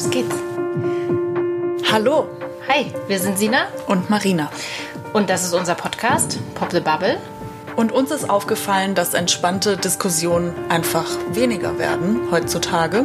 [0.00, 0.34] Los geht's.
[1.92, 2.26] Hallo
[2.68, 4.50] Hi, wir sind Sina und Marina.
[5.12, 7.18] und das ist unser Podcast Pop the Bubble.
[7.76, 13.04] Und uns ist aufgefallen, dass entspannte Diskussionen einfach weniger werden heutzutage.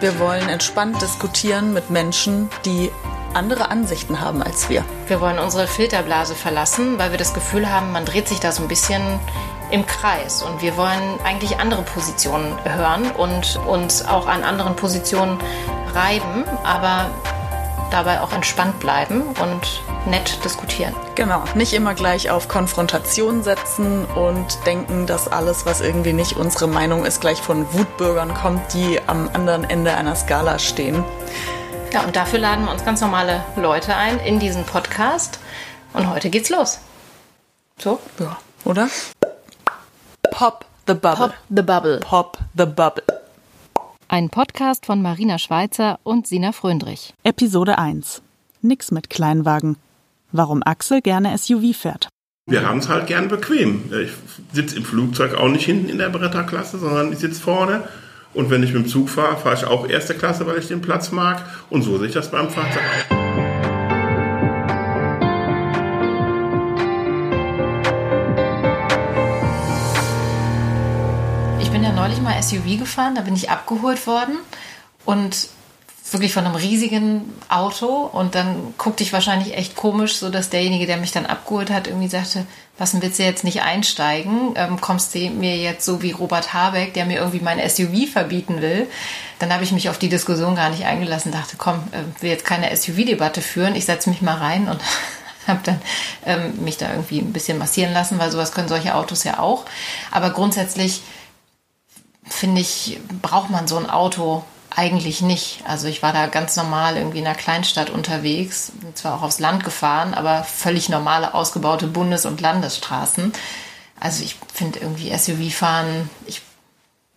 [0.00, 2.90] Wir wollen entspannt diskutieren mit Menschen, die
[3.34, 4.84] andere Ansichten haben als wir.
[5.06, 8.62] Wir wollen unsere Filterblase verlassen, weil wir das Gefühl haben, man dreht sich da so
[8.62, 9.20] ein bisschen
[9.72, 10.42] im Kreis.
[10.42, 15.38] Und wir wollen eigentlich andere Positionen hören und uns auch an anderen Positionen
[15.94, 17.10] reiben, aber
[17.90, 20.94] dabei auch entspannt bleiben und nett diskutieren.
[21.14, 26.66] Genau, nicht immer gleich auf Konfrontation setzen und denken, dass alles, was irgendwie nicht unsere
[26.68, 31.04] Meinung ist, gleich von Wutbürgern kommt, die am anderen Ende einer Skala stehen.
[31.92, 35.38] Ja, und dafür laden wir uns ganz normale Leute ein in diesen Podcast.
[35.92, 36.78] Und heute geht's los.
[37.78, 38.00] So?
[38.18, 38.88] Ja, oder?
[40.32, 41.28] Pop the Bubble.
[41.28, 42.00] Pop the Bubble.
[42.00, 43.04] Pop the Bubble.
[44.08, 47.12] Ein Podcast von Marina Schweizer und Sina Fröndrich.
[47.22, 48.22] Episode 1.
[48.62, 49.76] Nix mit Kleinwagen.
[50.32, 52.08] Warum Axel gerne SUV fährt.
[52.46, 53.92] Wir haben es halt gern bequem.
[53.92, 54.12] Ich
[54.54, 57.86] sitze im Flugzeug auch nicht hinten in der Bretterklasse, sondern ich sitze vorne.
[58.32, 60.80] Und wenn ich mit dem Zug fahre, fahre ich auch erste Klasse, weil ich den
[60.80, 61.44] Platz mag.
[61.68, 63.21] Und so sehe ich das beim Fahrzeug auch.
[72.42, 74.36] SUV gefahren, da bin ich abgeholt worden
[75.04, 75.48] und
[76.12, 80.86] wirklich von einem riesigen Auto und dann guckte ich wahrscheinlich echt komisch, so dass derjenige,
[80.86, 82.44] der mich dann abgeholt hat, irgendwie sagte,
[82.78, 84.54] was willst du jetzt nicht einsteigen?
[84.56, 88.60] Ähm, kommst du mir jetzt so wie Robert Habeck, der mir irgendwie mein SUV verbieten
[88.60, 88.88] will?
[89.38, 92.44] Dann habe ich mich auf die Diskussion gar nicht eingelassen, dachte, komm, äh, will jetzt
[92.44, 94.80] keine SUV-Debatte führen, ich setze mich mal rein und
[95.46, 95.80] habe dann
[96.26, 99.64] ähm, mich da irgendwie ein bisschen massieren lassen, weil sowas können solche Autos ja auch.
[100.10, 101.02] Aber grundsätzlich
[102.24, 105.62] finde ich, braucht man so ein Auto eigentlich nicht.
[105.66, 109.38] Also ich war da ganz normal irgendwie in einer Kleinstadt unterwegs, bin zwar auch aufs
[109.38, 113.32] Land gefahren, aber völlig normale ausgebaute Bundes- und Landesstraßen.
[114.00, 116.42] Also ich finde irgendwie SUV-Fahren, ich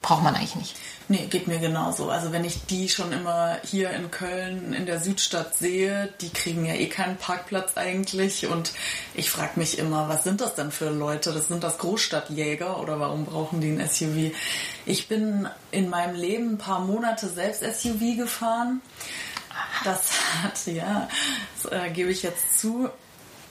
[0.01, 0.75] braucht man eigentlich nicht.
[1.07, 2.09] Nee, geht mir genauso.
[2.09, 6.65] Also wenn ich die schon immer hier in Köln in der Südstadt sehe, die kriegen
[6.65, 8.47] ja eh keinen Parkplatz eigentlich.
[8.47, 8.71] Und
[9.13, 11.31] ich frage mich immer, was sind das denn für Leute?
[11.31, 14.35] Das sind das Großstadtjäger oder warum brauchen die ein SUV?
[14.87, 18.81] Ich bin in meinem Leben ein paar Monate selbst SUV gefahren.
[19.83, 20.09] Das
[20.41, 21.07] hat, ja,
[21.61, 22.89] das äh, gebe ich jetzt zu.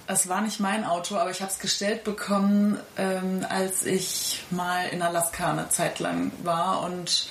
[0.07, 4.87] Es war nicht mein Auto, aber ich habe es gestellt bekommen, ähm, als ich mal
[4.89, 6.83] in Alaska eine Zeit lang war.
[6.83, 7.29] Und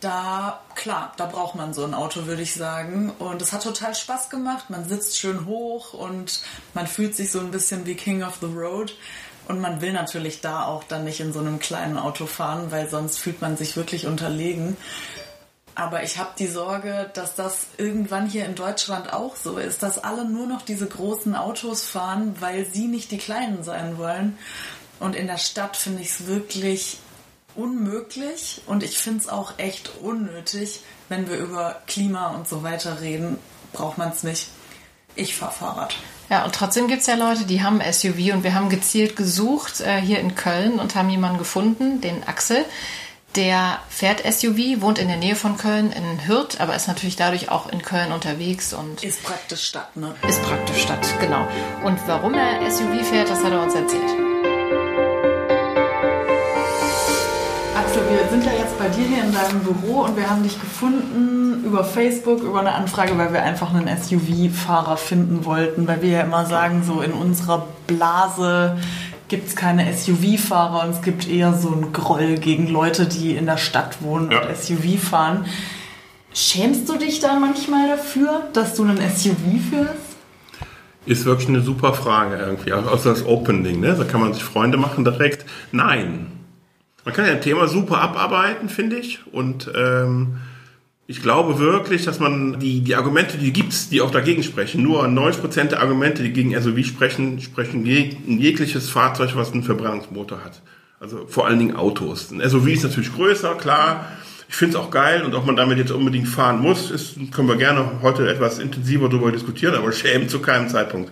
[0.00, 3.12] da, klar, da braucht man so ein Auto, würde ich sagen.
[3.18, 4.70] Und es hat total Spaß gemacht.
[4.70, 6.40] Man sitzt schön hoch und
[6.72, 8.94] man fühlt sich so ein bisschen wie King of the Road.
[9.46, 12.88] Und man will natürlich da auch dann nicht in so einem kleinen Auto fahren, weil
[12.88, 14.76] sonst fühlt man sich wirklich unterlegen.
[15.74, 20.02] Aber ich habe die Sorge, dass das irgendwann hier in Deutschland auch so ist, dass
[20.02, 24.36] alle nur noch diese großen Autos fahren, weil sie nicht die kleinen sein wollen.
[24.98, 26.98] Und in der Stadt finde ich es wirklich
[27.54, 33.00] unmöglich und ich finde es auch echt unnötig, wenn wir über Klima und so weiter
[33.00, 33.38] reden,
[33.72, 34.48] braucht man es nicht.
[35.16, 35.96] Ich fahre Fahrrad.
[36.28, 39.80] Ja, und trotzdem gibt es ja Leute, die haben SUV und wir haben gezielt gesucht
[39.80, 42.64] äh, hier in Köln und haben jemanden gefunden, den Axel.
[43.36, 47.48] Der fährt SUV, wohnt in der Nähe von Köln in Hürth, aber ist natürlich dadurch
[47.48, 50.16] auch in Köln unterwegs und Ist praktisch Stadt, ne?
[50.28, 51.46] ist praktisch Stadt, genau.
[51.84, 54.02] Und warum er SUV fährt, das hat er uns erzählt.
[57.78, 60.60] Axel, wir sind ja jetzt bei dir hier in deinem Büro und wir haben dich
[60.60, 66.10] gefunden über Facebook, über eine Anfrage, weil wir einfach einen SUV-Fahrer finden wollten, weil wir
[66.10, 68.76] ja immer sagen, so in unserer Blase
[69.30, 73.46] gibt es keine SUV-Fahrer und es gibt eher so einen Groll gegen Leute, die in
[73.46, 74.42] der Stadt wohnen Ja.
[74.46, 75.46] und SUV fahren.
[76.34, 79.36] Schämst du dich da manchmal dafür, dass du einen SUV
[79.70, 80.16] führst?
[81.06, 82.72] Ist wirklich eine super Frage irgendwie.
[82.74, 83.94] Auch außer das Opening, ne?
[83.96, 85.46] Da kann man sich Freunde machen direkt.
[85.72, 86.26] Nein.
[87.04, 89.20] Man kann ja ein Thema super abarbeiten, finde ich.
[89.32, 90.36] Und ähm,
[91.10, 95.04] ich glaube wirklich, dass man die, die Argumente, die gibt's, die auch dagegen sprechen, nur
[95.06, 100.62] 90% der Argumente, die gegen SUV sprechen, sprechen gegen jegliches Fahrzeug, was einen Verbrennungsmotor hat.
[101.00, 102.30] Also vor allen Dingen Autos.
[102.30, 104.06] Ein SUV ist natürlich größer, klar.
[104.48, 107.48] Ich finde es auch geil und ob man damit jetzt unbedingt fahren muss, ist, können
[107.48, 111.10] wir gerne heute etwas intensiver darüber diskutieren, aber schämen zu keinem Zeitpunkt.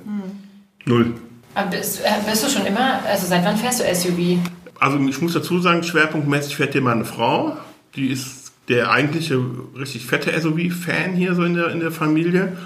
[0.85, 1.15] Null.
[1.57, 4.39] Aber bist, äh, bist du schon immer, also seit wann fährst du SUV?
[4.79, 7.57] Also ich muss dazu sagen, schwerpunktmäßig fährt hier meine Frau.
[7.97, 9.41] Die ist der eigentliche
[9.79, 12.57] richtig fette SUV-Fan hier so in der, in der Familie.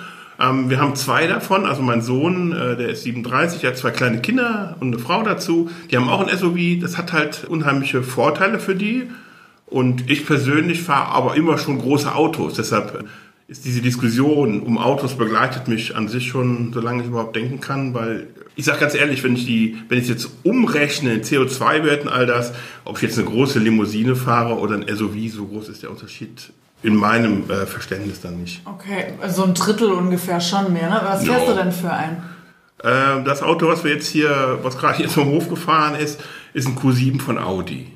[0.40, 3.90] Ähm, wir haben zwei davon, also mein Sohn, äh, der ist 37, der hat zwei
[3.90, 5.70] kleine Kinder und eine Frau dazu.
[5.90, 9.10] Die haben auch ein SUV, das hat halt unheimliche Vorteile für die.
[9.66, 13.04] Und ich persönlich fahre aber immer schon große Autos, deshalb
[13.52, 17.92] ist diese Diskussion um Autos begleitet mich an sich schon, solange ich überhaupt denken kann,
[17.92, 22.24] weil ich sage ganz ehrlich, wenn ich die, wenn ich jetzt umrechne in CO2-Werten all
[22.26, 22.52] das,
[22.84, 26.50] ob ich jetzt eine große Limousine fahre oder ein SUV, so groß ist der Unterschied
[26.82, 28.62] in meinem äh, Verständnis dann nicht.
[28.64, 30.88] Okay, so ein Drittel ungefähr schon mehr.
[30.88, 31.00] Ne?
[31.04, 31.52] Was fährst Ja.
[31.54, 32.22] du denn für ein?
[32.82, 36.20] Äh, das Auto, was wir jetzt hier, was gerade hier zum Hof gefahren ist,
[36.54, 37.86] ist ein Q7 von Audi.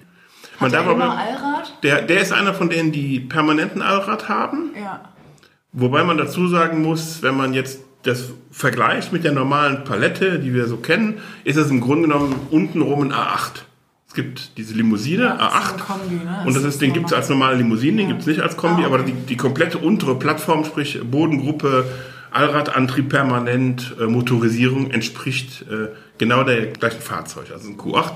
[0.61, 1.79] Man Hat der darf immer Allrad?
[1.83, 4.71] der, der ist einer von denen, die permanenten Allrad haben.
[4.81, 5.01] Ja.
[5.79, 10.55] Wobei man dazu sagen muss, wenn man jetzt das vergleicht mit der normalen Palette, die
[10.55, 13.63] wir so kennen, ist es im Grunde genommen untenrum ein A8.
[14.09, 15.73] Es gibt diese Limousine, ist A8.
[15.75, 16.43] ein Kombi, ne?
[16.47, 18.85] Und das ist, den gibt es als normale Limousine, den gibt es nicht als Kombi,
[18.85, 18.95] Ah, okay.
[18.95, 21.85] aber die, die komplette untere Plattform, sprich Bodengruppe,
[22.31, 27.47] Allradantrieb permanent, äh, Motorisierung entspricht äh, genau der gleichen Fahrzeug.
[27.53, 28.13] Also ein Q8, äh,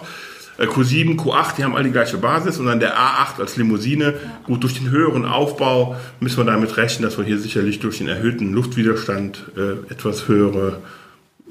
[0.66, 4.14] Q7, Q8, die haben alle die gleiche Basis und dann der A8 als Limousine.
[4.44, 8.08] Gut, durch den höheren Aufbau müssen wir damit rechnen, dass wir hier sicherlich durch den
[8.08, 10.78] erhöhten Luftwiderstand äh, etwas höhere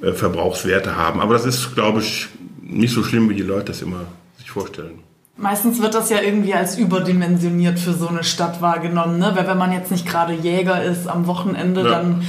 [0.01, 1.19] äh, Verbrauchswerte haben.
[1.21, 2.27] Aber das ist, glaube ich,
[2.61, 4.01] nicht so schlimm, wie die Leute das immer
[4.37, 4.99] sich vorstellen.
[5.37, 9.31] Meistens wird das ja irgendwie als überdimensioniert für so eine Stadt wahrgenommen, ne?
[9.35, 11.89] Weil wenn man jetzt nicht gerade Jäger ist am Wochenende, Ja.
[11.89, 12.23] dann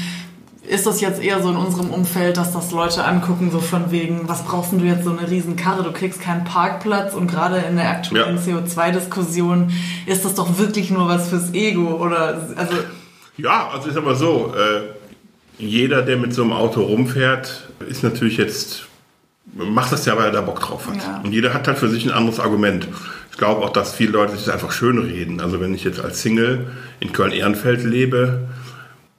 [0.68, 4.28] ist das jetzt eher so in unserem Umfeld, dass das Leute angucken, so von wegen,
[4.28, 7.76] was brauchst du jetzt so eine riesen Karre, du kriegst keinen Parkplatz und gerade in
[7.76, 8.42] der aktuellen Ja.
[8.58, 9.72] CO2-Diskussion
[10.06, 12.74] ist das doch wirklich nur was fürs Ego oder, also,
[13.36, 14.82] Ja, also ist aber so, äh,
[15.58, 18.84] jeder, der mit so einem Auto rumfährt, ist natürlich jetzt,
[19.54, 20.96] macht das ja, weil er da Bock drauf hat.
[20.98, 21.20] Ja.
[21.24, 22.86] Und jeder hat halt für sich ein anderes Argument.
[23.30, 25.40] Ich glaube auch, dass viele Leute sich das einfach schön reden.
[25.40, 26.66] Also wenn ich jetzt als Single
[27.00, 28.48] in Köln-Ehrenfeld lebe,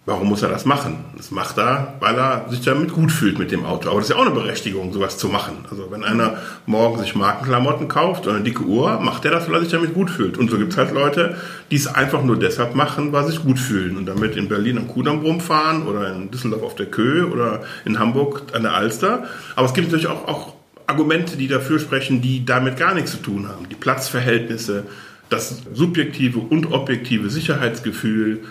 [0.06, 0.98] warum muss er das machen?
[1.16, 3.90] Das macht er, weil er sich damit gut fühlt mit dem Auto.
[3.90, 5.66] Aber das ist ja auch eine Berechtigung, sowas zu machen.
[5.70, 9.56] Also wenn einer morgen sich Markenklamotten kauft oder eine dicke Uhr, macht er das, weil
[9.56, 10.40] er sich damit gut fühlt.
[10.40, 11.36] Und so gibt es halt Leute,
[11.70, 14.80] die es einfach nur deshalb machen, weil sie sich gut fühlen und damit in Berlin
[14.80, 19.26] am Kudamm rumfahren oder in Düsseldorf auf der Köhe oder in Hamburg an der Alster.
[19.56, 20.54] Aber es gibt natürlich auch, auch
[20.88, 23.70] Argumente, die dafür sprechen, die damit gar nichts zu tun haben.
[23.70, 24.84] Die Platzverhältnisse,
[25.30, 28.42] das subjektive und objektive Sicherheitsgefühl,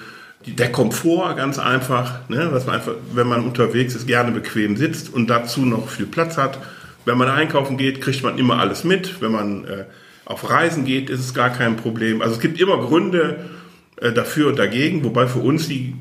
[0.46, 5.12] der Komfort ganz einfach, ne, dass man einfach, wenn man unterwegs ist, gerne bequem sitzt
[5.12, 6.58] und dazu noch viel Platz hat.
[7.04, 9.20] Wenn man einkaufen geht, kriegt man immer alles mit.
[9.20, 9.84] Wenn man äh,
[10.24, 12.22] auf Reisen geht, ist es gar kein Problem.
[12.22, 13.50] Also es gibt immer Gründe
[13.96, 15.94] äh, dafür und dagegen, wobei für uns die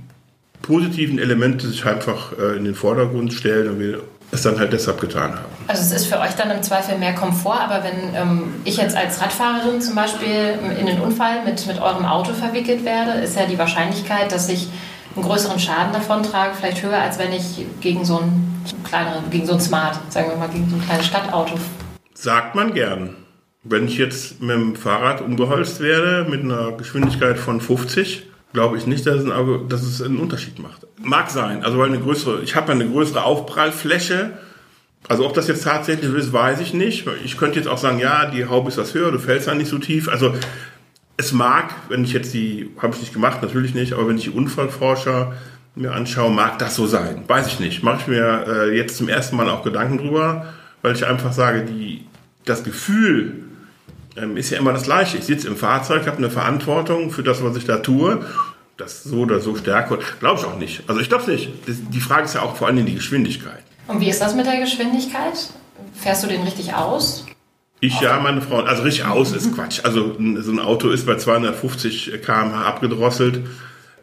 [0.62, 5.02] positiven Elemente sich einfach äh, in den Vordergrund stellen und wir es dann halt deshalb
[5.02, 5.54] getan haben.
[5.68, 8.96] Also es ist für euch dann im Zweifel mehr Komfort, aber wenn ähm, ich jetzt
[8.96, 13.46] als Radfahrerin zum Beispiel in den Unfall mit, mit eurem Auto verwickelt werde, ist ja
[13.46, 14.68] die Wahrscheinlichkeit, dass ich
[15.16, 19.46] einen größeren Schaden davon trage, vielleicht höher, als wenn ich gegen so ein kleineren, gegen
[19.46, 21.56] so ein Smart, sagen wir mal, gegen so ein kleines Stadtauto.
[22.14, 23.16] Sagt man gern.
[23.64, 28.88] Wenn ich jetzt mit dem Fahrrad umgeholzt werde mit einer Geschwindigkeit von 50, glaube ich
[28.88, 30.88] nicht, dass es, ein, Auge- dass es einen Unterschied macht.
[31.02, 34.32] Mag sein, also weil eine größere, ich habe ja eine größere Aufprallfläche.
[35.08, 37.08] Also ob das jetzt tatsächlich ist, weiß ich nicht.
[37.24, 39.70] Ich könnte jetzt auch sagen, ja, die Haube ist was höher, du fällst da nicht
[39.70, 40.10] so tief.
[40.10, 40.34] Also
[41.16, 44.26] es mag, wenn ich jetzt die, habe ich nicht gemacht, natürlich nicht, aber wenn ich
[44.26, 45.34] die Unfallforscher
[45.76, 47.24] mir anschaue, mag das so sein.
[47.28, 47.84] Weiß ich nicht.
[47.84, 50.48] Mache ich mir äh, jetzt zum ersten Mal auch Gedanken drüber,
[50.82, 52.06] weil ich einfach sage, die,
[52.46, 53.44] das Gefühl
[54.16, 55.18] ähm, ist ja immer das gleiche.
[55.18, 58.26] Ich sitze im Fahrzeug, habe eine Verantwortung für das, was ich da tue.
[58.78, 60.84] Das so oder so stärker, glaube ich auch nicht.
[60.88, 61.50] Also ich glaube es nicht.
[61.68, 63.64] Das, die Frage ist ja auch vor allem die Geschwindigkeit.
[63.88, 65.52] Und wie ist das mit der Geschwindigkeit?
[65.96, 67.26] Fährst du den richtig aus?
[67.82, 68.62] Ich ja, meine Frau.
[68.62, 69.82] Also richtig aus ist Quatsch.
[69.84, 73.42] Also so ein Auto ist bei 250 km/h abgedrosselt.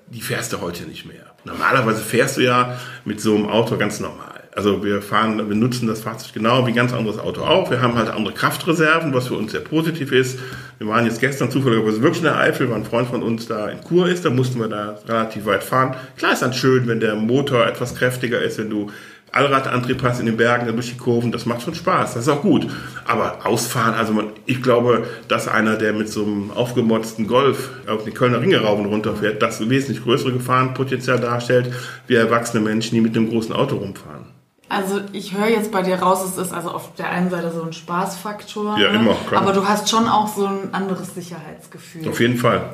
[0.09, 1.27] Die fährst du heute nicht mehr.
[1.45, 4.36] Normalerweise fährst du ja mit so einem Auto ganz normal.
[4.57, 7.71] Also wir fahren, wir nutzen das Fahrzeug genau wie ein ganz anderes Auto auch.
[7.71, 10.39] Wir haben halt andere Kraftreserven, was für uns sehr positiv ist.
[10.79, 13.69] Wir waren jetzt gestern zufälligerweise wirklich in der Eifel, weil ein Freund von uns da
[13.69, 14.25] in Kur ist.
[14.25, 15.95] Da mussten wir da relativ weit fahren.
[16.17, 18.91] Klar ist dann schön, wenn der Motor etwas kräftiger ist, wenn du
[19.31, 22.41] Allradantrieb hast in den Bergen, durch die Kurven, das macht schon Spaß, das ist auch
[22.41, 22.67] gut.
[23.05, 28.05] Aber ausfahren, also man, ich glaube, dass einer, der mit so einem aufgemotzten Golf auf
[28.05, 29.07] die Kölner Ringe rauf und
[29.39, 31.71] das wesentlich größere Gefahrenpotenzial darstellt,
[32.07, 34.26] wie erwachsene Menschen, die mit einem großen Auto rumfahren.
[34.69, 37.63] Also ich höre jetzt bei dir raus, es ist also auf der einen Seite so
[37.63, 38.79] ein Spaßfaktor.
[38.79, 38.99] Ja, ne?
[38.99, 39.43] immer, klar.
[39.43, 42.09] Aber du hast schon auch so ein anderes Sicherheitsgefühl.
[42.09, 42.71] Auf jeden Fall.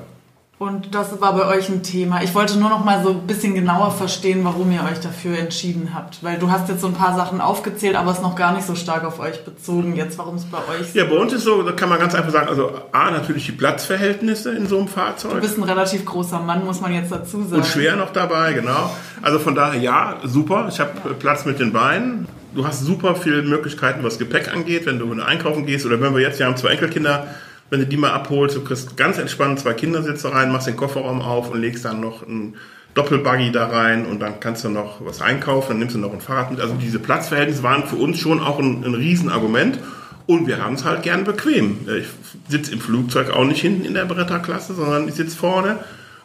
[0.63, 2.23] Und das war bei euch ein Thema.
[2.23, 5.91] Ich wollte nur noch mal so ein bisschen genauer verstehen, warum ihr euch dafür entschieden
[5.93, 6.23] habt.
[6.23, 8.77] Weil du hast jetzt so ein paar Sachen aufgezählt, aber es noch gar nicht so
[8.77, 9.97] stark auf euch bezogen.
[9.97, 12.31] Jetzt, warum es bei euch Ja, bei uns ist so, da kann man ganz einfach
[12.31, 15.33] sagen, also A, natürlich die Platzverhältnisse in so einem Fahrzeug.
[15.33, 17.57] Du bist ein relativ großer Mann, muss man jetzt dazu sagen.
[17.57, 18.89] Und schwer noch dabei, genau.
[19.21, 20.69] Also von daher, ja, super.
[20.69, 22.29] Ich habe Platz mit den Beinen.
[22.55, 25.87] Du hast super viele Möglichkeiten, was Gepäck angeht, wenn du, wenn du einkaufen gehst.
[25.87, 27.27] Oder wenn wir jetzt, wir haben zwei Enkelkinder,
[27.73, 31.23] wenn du die mal abholst, du kriegst ganz entspannt zwei Kindersitze rein, machst den Kofferraum
[31.23, 32.57] auf und legst dann noch ein
[32.93, 36.21] Doppelbuggy da rein und dann kannst du noch was einkaufen, dann nimmst du noch ein
[36.21, 36.61] Fahrrad mit.
[36.61, 39.79] Also diese Platzverhältnisse waren für uns schon auch ein, ein Riesenargument.
[40.27, 41.79] Und wir haben es halt gern bequem.
[41.99, 42.09] Ich
[42.51, 45.79] sitze im Flugzeug auch nicht hinten in der Bretterklasse, sondern ich sitze vorne.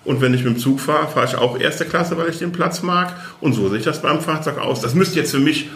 [0.03, 2.51] Und wenn ich mit dem Zug fahre, fahre ich auch erste Klasse, weil ich den
[2.51, 3.15] Platz mag.
[3.39, 4.81] Und so sehe ich das beim Fahrzeug aus.
[4.81, 5.69] Das müsste jetzt für mich,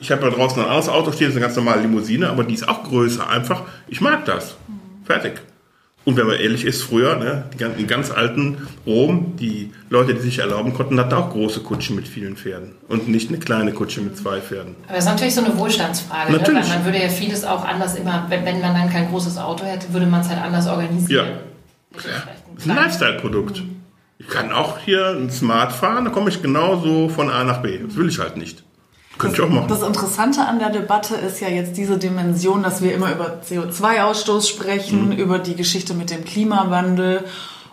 [0.00, 2.44] ich habe da draußen ein anderes Auto stehen, das ist eine ganz normale Limousine, aber
[2.44, 3.26] die ist auch größer.
[3.26, 4.56] Einfach, ich mag das.
[5.04, 5.40] Fertig.
[6.04, 7.44] Und wenn man ehrlich ist, früher, ne,
[7.78, 12.06] in ganz alten Rom, die Leute, die sich erlauben konnten, hatten auch große Kutschen mit
[12.06, 14.76] vielen Pferden und nicht eine kleine Kutsche mit zwei Pferden.
[14.84, 16.40] Aber das ist natürlich so eine Wohlstandsfrage, ne?
[16.46, 19.92] weil man würde ja vieles auch anders immer, wenn, man dann kein großes Auto hätte,
[19.94, 21.26] würde man es halt anders organisieren.
[21.26, 21.32] Ja,
[22.10, 22.22] ja.
[22.54, 23.62] das ist ein Lifestyle-Produkt.
[24.18, 27.78] Ich kann auch hier ein Smart fahren, da komme ich genauso von A nach B.
[27.78, 28.62] Das will ich halt nicht.
[29.18, 29.68] Könnte ich auch machen.
[29.68, 34.48] Das Interessante an der Debatte ist ja jetzt diese Dimension, dass wir immer über CO2-Ausstoß
[34.48, 35.12] sprechen, mhm.
[35.12, 37.24] über die Geschichte mit dem Klimawandel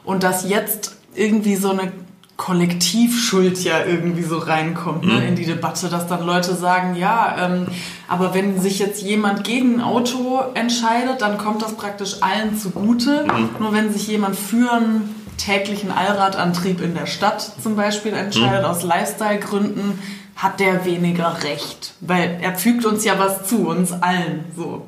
[0.04, 1.92] und dass jetzt irgendwie so eine
[2.38, 5.22] Kollektivschuld ja irgendwie so reinkommt ne, mhm.
[5.22, 7.68] in die Debatte, dass dann Leute sagen, ja, ähm,
[8.08, 13.26] aber wenn sich jetzt jemand gegen ein Auto entscheidet, dann kommt das praktisch allen zugute.
[13.26, 13.50] Mhm.
[13.60, 18.70] Nur wenn sich jemand für einen täglichen Allradantrieb in der Stadt zum Beispiel entscheidet, mhm.
[18.70, 20.00] aus Lifestyle-Gründen,
[20.42, 24.88] hat der weniger Recht, weil er fügt uns ja was zu, uns allen so.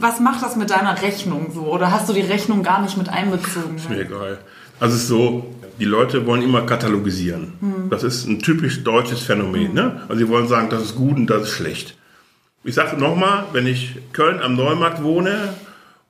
[0.00, 1.62] Was macht das mit deiner Rechnung so?
[1.62, 3.76] Oder hast du die Rechnung gar nicht mit einbezogen?
[3.76, 4.38] Ist mir egal.
[4.80, 7.54] Also es ist so, die Leute wollen immer katalogisieren.
[7.60, 7.90] Hm.
[7.90, 9.68] Das ist ein typisch deutsches Phänomen.
[9.68, 9.74] Hm.
[9.74, 10.02] Ne?
[10.08, 11.96] Also sie wollen sagen, das ist gut und das ist schlecht.
[12.64, 15.54] Ich sage nochmal, wenn ich Köln am Neumarkt wohne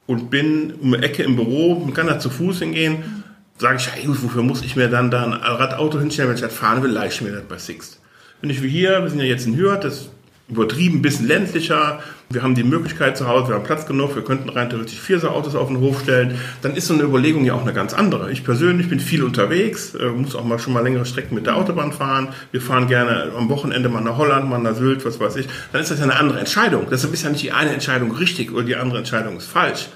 [0.07, 3.25] und bin um die Ecke im Büro, man kann da zu Fuß hingehen,
[3.59, 6.55] sage ich, hey, wofür muss ich mir dann da ein Radauto hinstellen, wenn ich das
[6.55, 8.01] fahren will, leih ich mir das bei Sixt.
[8.41, 10.11] Wenn ich wie hier, wir sind ja jetzt in Hürth, das ist
[10.49, 12.01] übertrieben, ein bisschen ländlicher.
[12.31, 15.23] Wir haben die Möglichkeit zu Hause, wir haben Platz genug, wir könnten rein theoretisch vier
[15.25, 16.39] Autos auf den Hof stellen.
[16.63, 18.31] Dann ist so eine Überlegung ja auch eine ganz andere.
[18.31, 21.57] Ich persönlich bin viel unterwegs, äh, muss auch mal schon mal längere Strecken mit der
[21.57, 22.29] Autobahn fahren.
[22.53, 25.49] Wir fahren gerne am Wochenende mal nach Holland, mal nach Sylt, was weiß ich.
[25.73, 26.87] Dann ist das ja eine andere Entscheidung.
[26.91, 29.89] Deshalb ist ja nicht die eine Entscheidung richtig oder die andere Entscheidung ist falsch.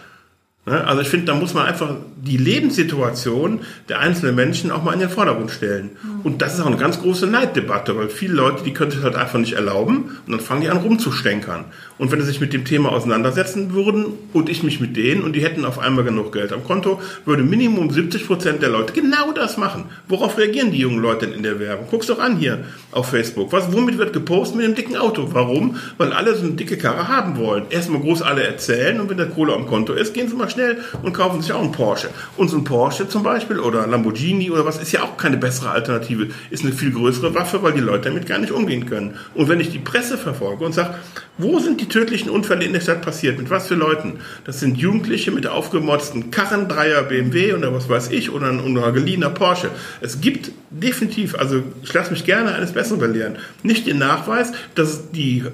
[0.65, 0.87] Ne?
[0.87, 5.01] Also ich finde, da muss man einfach die Lebenssituation der einzelnen Menschen auch mal in
[5.01, 5.91] den Vordergrund stellen.
[6.03, 6.21] Mhm.
[6.23, 9.17] Und das ist auch eine ganz große Neiddebatte, weil viele Leute, die können sich halt
[9.17, 11.65] einfach nicht erlauben und dann fangen die an rumzustänkern.
[11.99, 15.35] Und wenn sie sich mit dem Thema auseinandersetzen würden und ich mich mit denen und
[15.35, 19.33] die hätten auf einmal genug Geld am Konto, würde Minimum 70 Prozent der Leute genau
[19.33, 19.87] das machen.
[20.07, 21.89] Worauf reagieren die jungen Leute denn in der Werbung?
[21.91, 23.53] Guck's doch an hier auf Facebook.
[23.53, 24.57] Was, womit wird gepostet?
[24.57, 25.29] Mit dem dicken Auto.
[25.33, 25.77] Warum?
[25.97, 27.65] Weil alle so eine dicke Karre haben wollen.
[27.71, 30.79] Erstmal groß alle erzählen und wenn der Kohle am Konto ist, gehen sie mal schnell
[31.03, 32.11] und kaufen sich auch einen Porsche.
[32.37, 35.71] Und so ein Porsche zum Beispiel oder Lamborghini oder was ist ja auch keine bessere
[35.71, 36.29] Alternative.
[36.51, 39.17] Ist eine viel größere Waffe, weil die Leute damit gar nicht umgehen können.
[39.35, 40.95] Und wenn ich die Presse verfolge und sage,
[41.39, 43.39] wo sind die tödlichen Unfälle in der Stadt passiert?
[43.39, 44.21] Mit was für Leuten?
[44.45, 49.31] Das sind Jugendliche mit aufgemotzten Karren, Dreier BMW oder was weiß ich oder ein, geliehener
[49.31, 49.71] Porsche.
[50.03, 55.11] Es gibt definitiv, also ich lasse mich gerne eines Besseren belehren, nicht den Nachweis, dass
[55.11, 55.45] die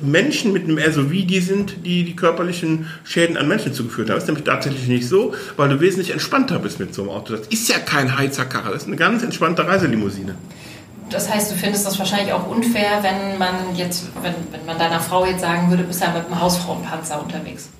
[0.00, 4.16] Menschen mit einem SUV die sind, die die körperlichen Schäden an Menschen zugeführt haben.
[4.16, 7.36] Das ist nämlich tatsächlich nicht so, weil du wesentlich entspannter bist mit so einem Auto.
[7.36, 10.36] Das ist ja kein Heizerkarre, das ist eine ganz entspannte Reiselimousine.
[11.10, 15.00] Das heißt, du findest das wahrscheinlich auch unfair, wenn man jetzt, wenn, wenn man deiner
[15.00, 17.70] Frau jetzt sagen würde, bist ja mit einem Hausfrauenpanzer unterwegs.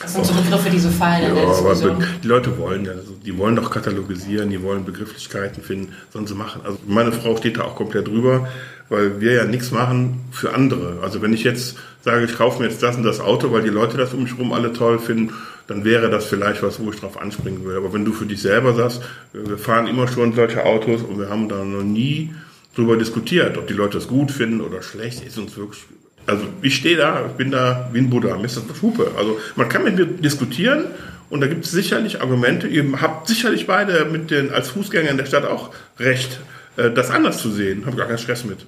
[0.00, 1.96] Das sind so Begriffe, die so fallen ja, in der Diskussion.
[1.96, 6.26] Aber die Leute wollen ja, also die wollen doch katalogisieren, die wollen Begrifflichkeiten finden, sollen
[6.26, 6.62] sie machen.
[6.64, 8.48] Also meine Frau steht da auch komplett drüber
[8.88, 10.98] weil wir ja nichts machen für andere.
[11.02, 13.70] Also wenn ich jetzt sage, ich kaufe mir jetzt das und das Auto, weil die
[13.70, 15.32] Leute das um mich herum alle toll finden,
[15.66, 17.78] dann wäre das vielleicht was, wo ich drauf anspringen würde.
[17.78, 19.00] Aber wenn du für dich selber sagst,
[19.32, 22.34] wir fahren immer schon solche Autos und wir haben da noch nie
[22.74, 25.82] drüber diskutiert, ob die Leute das gut finden oder schlecht, ist uns wirklich
[26.26, 29.12] also ich stehe da, ich bin da wie ein Buddha, mir ist das eine Hupe.
[29.16, 30.86] Also man kann mit mir diskutieren
[31.30, 32.66] und da gibt es sicherlich Argumente.
[32.66, 36.40] Ihr habt sicherlich beide mit den als Fußgänger in der Stadt auch recht.
[36.76, 37.86] Äh, das anders zu sehen.
[37.86, 38.66] Habe gar keinen Stress mit.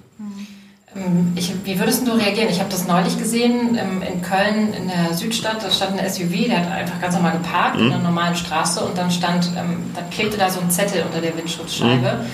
[0.95, 2.49] Ähm, ich, wie würdest du reagieren?
[2.49, 5.63] Ich habe das neulich gesehen ähm, in Köln in der Südstadt.
[5.63, 7.87] Da stand ein SUV, der hat einfach ganz normal geparkt mhm.
[7.87, 11.21] in einer normalen Straße und dann stand, ähm, dann klebte da so ein Zettel unter
[11.21, 12.23] der Windschutzscheibe.
[12.23, 12.27] Mhm.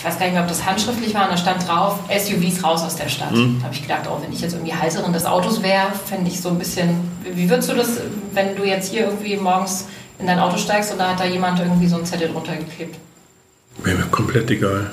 [0.00, 2.82] Ich weiß gar nicht mehr, ob das handschriftlich war, und da stand drauf, SUVs raus
[2.82, 3.32] aus der Stadt.
[3.32, 3.58] Mhm.
[3.58, 6.40] Da habe ich gedacht, oh, wenn ich jetzt irgendwie Halterin des Autos wäre, fände ich
[6.40, 7.06] so ein bisschen.
[7.22, 8.00] Wie würdest du das,
[8.32, 9.88] wenn du jetzt hier irgendwie morgens
[10.18, 12.96] in dein Auto steigst und da hat da jemand irgendwie so einen Zettel drunter geklebt?
[13.84, 14.90] Wäre mir komplett egal.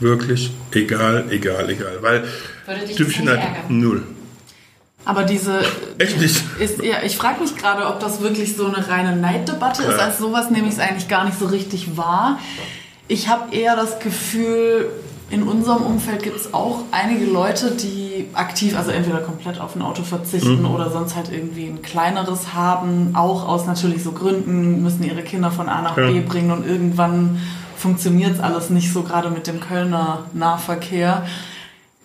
[0.00, 1.98] Wirklich egal, egal, egal.
[2.00, 2.24] Weil
[2.96, 4.02] typisch halt null.
[5.04, 5.60] Aber diese.
[5.98, 6.42] Echt nicht?
[6.58, 9.90] Ist, ja, ich frage mich gerade, ob das wirklich so eine reine Neiddebatte ja.
[9.90, 10.00] ist.
[10.00, 12.38] Als sowas nehme ich es eigentlich gar nicht so richtig wahr.
[13.08, 14.90] Ich habe eher das Gefühl,
[15.30, 19.82] in unserem Umfeld gibt es auch einige Leute, die aktiv, also entweder komplett auf ein
[19.82, 20.70] Auto verzichten mhm.
[20.70, 25.50] oder sonst halt irgendwie ein kleineres haben, auch aus natürlich so Gründen, müssen ihre Kinder
[25.50, 26.06] von A nach ja.
[26.06, 27.40] B bringen und irgendwann
[27.76, 31.26] funktioniert es alles nicht so gerade mit dem Kölner Nahverkehr.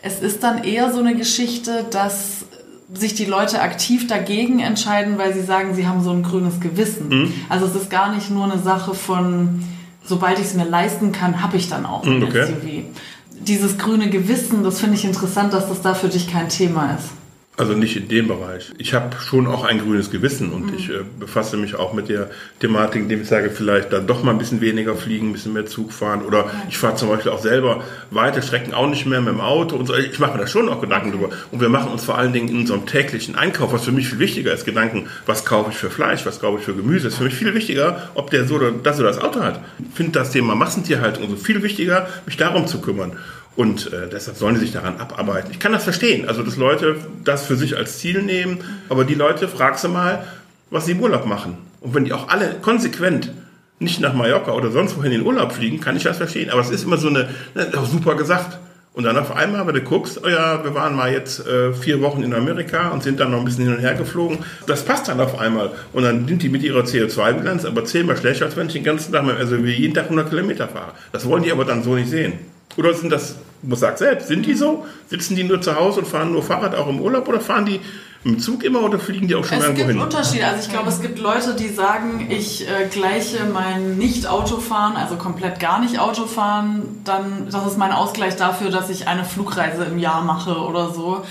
[0.01, 2.45] Es ist dann eher so eine Geschichte, dass
[2.93, 7.07] sich die Leute aktiv dagegen entscheiden, weil sie sagen, sie haben so ein grünes Gewissen.
[7.07, 7.33] Mhm.
[7.49, 9.63] Also es ist gar nicht nur eine Sache von,
[10.11, 12.45] sobald ich es mir leisten kann, habe ich dann auch ein okay.
[12.45, 12.99] SUV.
[13.47, 17.11] Dieses grüne Gewissen, das finde ich interessant, dass das da für dich kein Thema ist.
[17.57, 18.71] Also nicht in dem Bereich.
[18.77, 20.77] Ich habe schon auch ein grünes Gewissen und mhm.
[20.77, 22.29] ich äh, befasse mich auch mit der
[22.61, 25.65] Thematik, indem ich sage, vielleicht dann doch mal ein bisschen weniger fliegen, ein bisschen mehr
[25.65, 29.33] Zug fahren oder ich fahre zum Beispiel auch selber weite Strecken auch nicht mehr mit
[29.33, 29.93] dem Auto und so.
[29.95, 31.29] Ich mache mir da schon auch Gedanken drüber.
[31.51, 34.19] Und wir machen uns vor allen Dingen in unserem täglichen Einkauf, was für mich viel
[34.19, 37.25] wichtiger ist, Gedanken, was kaufe ich für Fleisch, was kaufe ich für Gemüse, ist für
[37.25, 39.59] mich viel wichtiger, ob der so oder das oder das Auto hat.
[39.77, 43.17] Ich finde das Thema Massentierhaltung so viel wichtiger, mich darum zu kümmern.
[43.55, 45.51] Und äh, deshalb sollen sie sich daran abarbeiten.
[45.51, 49.13] Ich kann das verstehen, also dass Leute das für sich als Ziel nehmen, aber die
[49.13, 50.25] Leute, fragst du mal,
[50.69, 51.57] was sie im Urlaub machen.
[51.81, 53.31] Und wenn die auch alle konsequent
[53.79, 56.49] nicht nach Mallorca oder sonst wohin in den Urlaub fliegen, kann ich das verstehen.
[56.49, 58.59] Aber es ist immer so eine, ne, auch super gesagt.
[58.93, 62.01] Und dann auf einmal, wenn du guckst, oh ja, wir waren mal jetzt äh, vier
[62.01, 64.39] Wochen in Amerika und sind dann noch ein bisschen hin und her geflogen.
[64.67, 65.71] Das passt dann auf einmal.
[65.93, 69.13] Und dann sind die mit ihrer CO2-Bilanz aber zehnmal schlechter, als wenn ich den ganzen
[69.13, 70.91] Tag, also wie jeden Tag 100 Kilometer fahre.
[71.13, 72.33] Das wollen die aber dann so nicht sehen.
[72.77, 74.85] Oder sind das, muss sag selbst, sind die so?
[75.09, 77.81] Sitzen die nur zu Hause und fahren nur Fahrrad auch im Urlaub oder fahren die
[78.23, 79.97] im Zug immer oder fliegen die auch schon es irgendwo hin?
[79.97, 80.47] Es gibt Unterschiede.
[80.47, 85.59] Also ich glaube, es gibt Leute, die sagen, ich äh, gleiche mein Nicht-Autofahren, also komplett
[85.59, 90.23] gar nicht Autofahren, dann, das ist mein Ausgleich dafür, dass ich eine Flugreise im Jahr
[90.23, 91.23] mache oder so.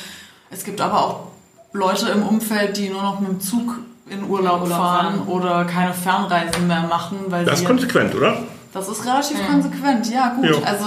[0.51, 1.21] Es gibt aber auch
[1.73, 3.79] Leute im Umfeld, die nur noch mit dem Zug
[4.09, 7.19] in Urlaub, Urlaub fahren, fahren oder keine Fernreisen mehr machen.
[7.29, 8.43] Weil das ist konsequent, oder?
[8.73, 9.47] Das ist relativ ja.
[9.47, 10.47] konsequent, ja gut.
[10.47, 10.63] Jo.
[10.65, 10.87] Also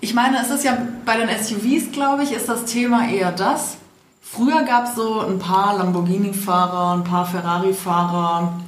[0.00, 3.76] ich meine, es ist ja bei den SUVs, glaube ich, ist das Thema eher das.
[4.22, 8.60] Früher gab es so ein paar Lamborghini-Fahrer, ein paar Ferrari-Fahrer,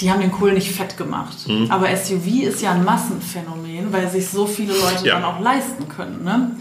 [0.00, 1.46] die haben den Kohl nicht fett gemacht.
[1.46, 1.70] Mhm.
[1.70, 5.14] Aber SUV ist ja ein Massenphänomen, weil sich so viele Leute ja.
[5.14, 6.24] dann auch leisten können.
[6.24, 6.56] Ne?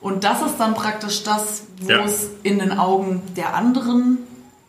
[0.00, 2.04] Und das ist dann praktisch das, wo ja.
[2.04, 4.18] es in den Augen der anderen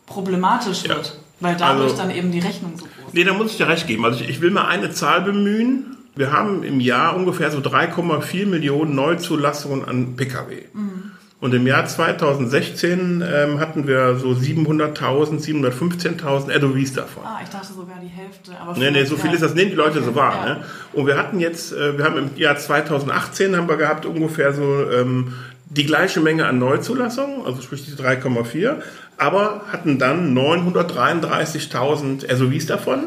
[0.06, 1.06] problematisch wird.
[1.06, 1.12] Ja.
[1.42, 3.14] Weil dadurch also, dann eben die Rechnung so groß ist.
[3.14, 4.04] Nee, da muss ich dir recht geben.
[4.04, 5.96] Also ich, ich will mal eine Zahl bemühen.
[6.14, 10.62] Wir haben im Jahr ungefähr so 3,4 Millionen Neuzulassungen an Pkw.
[10.72, 11.12] Mhm.
[11.42, 17.24] Und im Jahr 2016 ähm, hatten wir so 700.000, 715.000 SUVs davon.
[17.26, 18.52] Ah, ich dachte sogar die Hälfte.
[18.60, 20.46] Aber nee, nee, so viel ist das, nehmen die Leute okay, so wahr.
[20.46, 20.54] Ja.
[20.54, 20.64] Ne?
[20.92, 24.88] Und wir hatten jetzt, äh, wir haben im Jahr 2018 haben wir gehabt ungefähr so
[24.88, 25.34] ähm,
[25.68, 28.76] die gleiche Menge an Neuzulassungen, also sprich diese 3,4,
[29.18, 33.06] aber hatten dann 933.000 SUVs davon.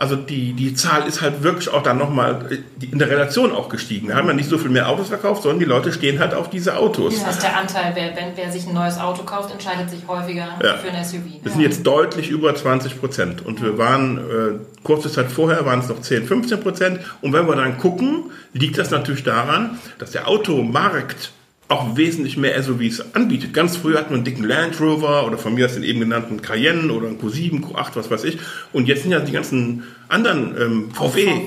[0.00, 4.08] Also die, die Zahl ist halt wirklich auch dann nochmal in der Relation auch gestiegen.
[4.08, 6.48] Da haben wir nicht so viel mehr Autos verkauft, sondern die Leute stehen halt auf
[6.48, 7.16] diese Autos.
[7.16, 10.48] Das heißt, der Anteil, wer, wenn, wer sich ein neues Auto kauft, entscheidet sich häufiger
[10.64, 10.78] ja.
[10.78, 11.42] für ein SUV.
[11.44, 13.44] Das sind jetzt deutlich über 20 Prozent.
[13.44, 17.00] Und wir waren, äh, kurze Zeit vorher waren es noch 10, 15 Prozent.
[17.20, 21.32] Und wenn wir dann gucken, liegt das natürlich daran, dass der Automarkt
[21.70, 23.54] auch wesentlich mehr SUVs anbietet.
[23.54, 26.42] Ganz früh hatten wir einen dicken Land Rover oder von mir aus den eben genannten
[26.42, 28.38] Cayenne oder einen Q7, Q8, was weiß ich.
[28.72, 31.26] Und jetzt sind ja die ganzen anderen ähm, VW.
[31.26, 31.40] VW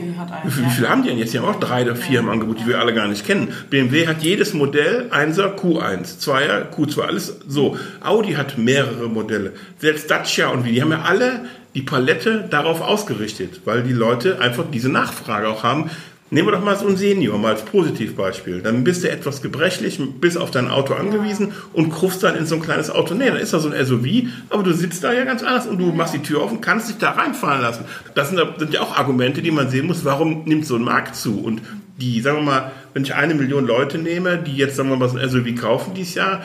[0.46, 1.34] wie, viel, wie viele haben die denn jetzt?
[1.34, 3.50] Die haben auch drei oder vier im Angebot, die wir alle gar nicht kennen.
[3.70, 7.78] BMW hat jedes Modell 1er Q1, 2er Q2, alles so.
[8.02, 9.52] Audi hat mehrere Modelle.
[9.80, 11.42] Selbst Dacia und wie, die haben ja alle
[11.76, 15.90] die Palette darauf ausgerichtet, weil die Leute einfach diese Nachfrage auch haben.
[16.34, 18.64] Nehmen wir doch mal so einen Senior mal als Positivbeispiel.
[18.64, 22.56] Dann bist du etwas gebrechlich, bist auf dein Auto angewiesen und krufst dann in so
[22.56, 23.14] ein kleines Auto.
[23.14, 25.78] Nee, dann ist das so ein SUV, aber du sitzt da ja ganz anders und
[25.78, 27.86] du machst die Tür auf und kannst dich da reinfallen lassen.
[28.16, 31.16] Das sind, sind ja auch Argumente, die man sehen muss, warum nimmt so ein Markt
[31.16, 31.40] zu?
[31.40, 31.62] Und
[32.02, 35.10] die, sagen wir mal, wenn ich eine Million Leute nehme, die jetzt, sagen wir mal,
[35.10, 36.42] so ein SUV kaufen dieses Jahr,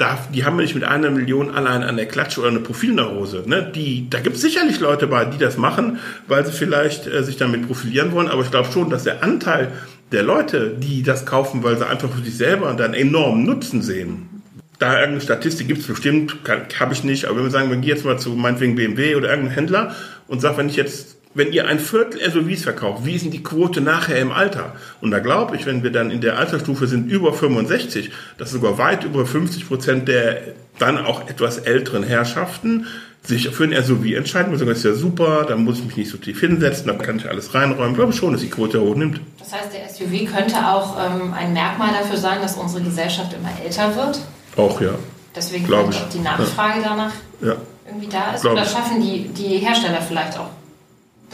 [0.00, 3.44] darf, die haben wir nicht mit einer Million allein an der Klatsche oder eine Profilneurose.
[3.46, 3.70] Ne?
[3.74, 7.36] Die, da gibt es sicherlich Leute bei, die das machen, weil sie vielleicht äh, sich
[7.36, 8.28] damit profilieren wollen.
[8.28, 9.72] Aber ich glaube schon, dass der Anteil
[10.12, 14.42] der Leute, die das kaufen, weil sie einfach für sich selber dann enormen Nutzen sehen.
[14.78, 16.36] Da irgendeine Statistik gibt es bestimmt,
[16.80, 17.26] habe ich nicht.
[17.26, 19.94] Aber wenn wir sagen, wir gehen jetzt mal zu meinetwegen BMW oder irgendeinem Händler
[20.26, 23.42] und sagen, wenn ich jetzt wenn ihr ein Viertel SUVs verkauft, wie ist denn die
[23.42, 24.74] Quote nachher im Alter?
[25.00, 28.78] Und da glaube ich, wenn wir dann in der Altersstufe sind über 65, dass sogar
[28.78, 30.40] weit über 50 Prozent der
[30.78, 32.86] dann auch etwas älteren Herrschaften
[33.22, 34.66] sich für ein SUV entscheiden müssen.
[34.66, 37.28] Das ist ja super, da muss ich mich nicht so tief hinsetzen, da kann ich
[37.28, 37.90] alles reinräumen.
[37.90, 39.20] Ich glaube schon, dass die Quote hoch nimmt.
[39.38, 43.50] Das heißt, der SUV könnte auch ähm, ein Merkmal dafür sein, dass unsere Gesellschaft immer
[43.62, 44.20] älter wird?
[44.56, 44.92] Auch, ja.
[45.36, 45.98] Deswegen glaube ich.
[46.12, 46.88] die Nachfrage ja.
[46.88, 47.56] danach ja.
[47.86, 48.40] irgendwie da ist.
[48.40, 50.48] Glaub Oder schaffen die, die Hersteller vielleicht auch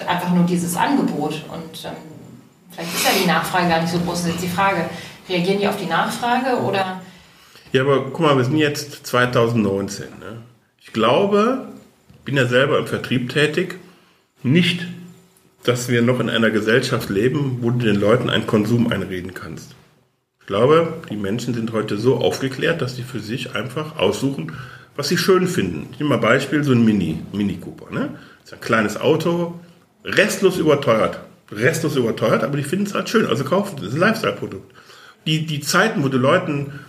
[0.06, 1.44] einfach nur dieses Angebot.
[1.52, 1.92] Und ähm,
[2.70, 4.22] vielleicht ist ja die Nachfrage gar nicht so groß.
[4.22, 4.88] Das ist jetzt die Frage,
[5.28, 7.00] reagieren die auf die Nachfrage oder?
[7.72, 10.06] Ja, aber guck mal, wir sind jetzt 2019.
[10.20, 10.42] Ne?
[10.80, 11.68] Ich glaube,
[12.24, 13.78] bin ja selber im Vertrieb tätig,
[14.42, 14.86] nicht,
[15.64, 19.74] dass wir noch in einer Gesellschaft leben, wo du den Leuten einen Konsum einreden kannst.
[20.40, 24.52] Ich glaube, die Menschen sind heute so aufgeklärt, dass sie für sich einfach aussuchen,
[24.94, 25.88] was sie schön finden.
[25.90, 27.92] Ich nehme mal Beispiel, so ein Mini, Mini Cooper.
[27.92, 28.10] Ne?
[28.40, 29.58] Das ist ein kleines Auto,
[30.06, 31.20] restlos überteuert.
[31.50, 33.88] Restlos überteuert, aber die finden es halt schön, also kaufen es.
[33.88, 34.72] Ist ein Lifestyle-Produkt.
[35.26, 36.80] Die, die Zeiten, wo du Leuten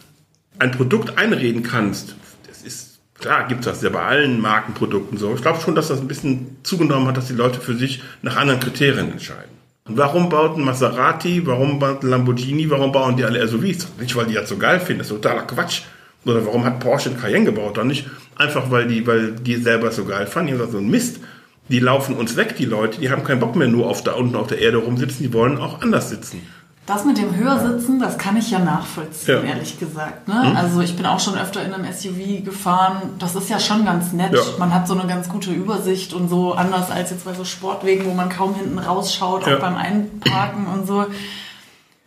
[0.60, 2.15] ein Produkt einreden kannst,
[2.47, 5.34] das ist, klar gibt es das ja bei allen Markenprodukten so.
[5.36, 8.36] Ich glaube schon, dass das ein bisschen zugenommen hat, dass die Leute für sich nach
[8.36, 9.58] anderen Kriterien entscheiden.
[9.88, 13.88] Und warum baut ein Maserati, warum baut ein Lamborghini, warum bauen die alle SUVs?
[13.99, 15.84] Nicht, weil die das so geil finden, das ist totaler Quatsch.
[16.25, 17.77] Oder warum hat Porsche ein Cayenne gebaut?
[17.77, 20.53] Dann nicht einfach, weil die, weil die selber so geil fanden.
[20.53, 21.19] Die haben so ein Mist.
[21.69, 22.99] Die laufen uns weg, die Leute.
[22.99, 25.23] Die haben keinen Bock mehr nur auf da unten auf der Erde rumsitzen.
[25.23, 26.41] Die wollen auch anders sitzen.
[26.88, 29.49] Das mit dem Höhersitzen, das kann ich ja nachvollziehen, ja.
[29.49, 30.30] ehrlich gesagt.
[30.30, 30.36] Ne?
[30.36, 30.56] Mhm.
[30.56, 33.01] Also ich bin auch schon öfter in einem SUV gefahren.
[33.19, 34.34] Das ist ja schon ganz nett.
[34.34, 34.39] Ja.
[34.58, 38.06] Man hat so eine ganz gute Übersicht und so anders als jetzt bei so Sportwegen,
[38.06, 39.58] wo man kaum hinten rausschaut, ja.
[39.58, 41.08] auch beim Einparken und so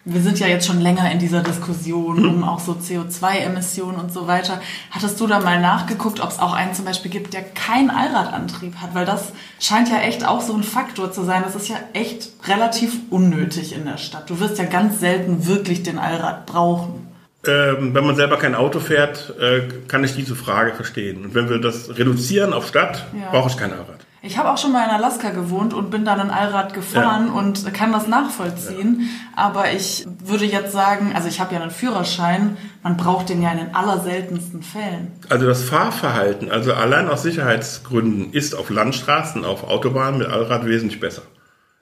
[0.05, 4.27] wir sind ja jetzt schon länger in dieser Diskussion um auch so CO2-Emissionen und so
[4.27, 4.61] weiter.
[4.91, 8.77] Hattest du da mal nachgeguckt, ob es auch einen zum Beispiel gibt, der keinen Allradantrieb
[8.77, 8.95] hat?
[8.95, 11.43] Weil das scheint ja echt auch so ein Faktor zu sein.
[11.45, 14.31] Das ist ja echt relativ unnötig in der Stadt.
[14.31, 17.07] Du wirst ja ganz selten wirklich den Allrad brauchen.
[17.47, 21.25] Ähm, wenn man selber kein Auto fährt, äh, kann ich diese Frage verstehen.
[21.25, 23.31] Und wenn wir das reduzieren auf Stadt, ja.
[23.31, 24.01] brauche ich kein Allrad.
[24.23, 27.33] Ich habe auch schon mal in Alaska gewohnt und bin dann ein Allrad gefahren ja.
[27.33, 29.01] und kann das nachvollziehen.
[29.01, 29.45] Ja.
[29.45, 33.51] Aber ich würde jetzt sagen, also ich habe ja einen Führerschein, man braucht den ja
[33.53, 35.13] in den allerseltensten Fällen.
[35.31, 41.01] Also das Fahrverhalten, also allein aus Sicherheitsgründen, ist auf Landstraßen, auf Autobahnen mit Allrad wesentlich
[41.01, 41.23] besser.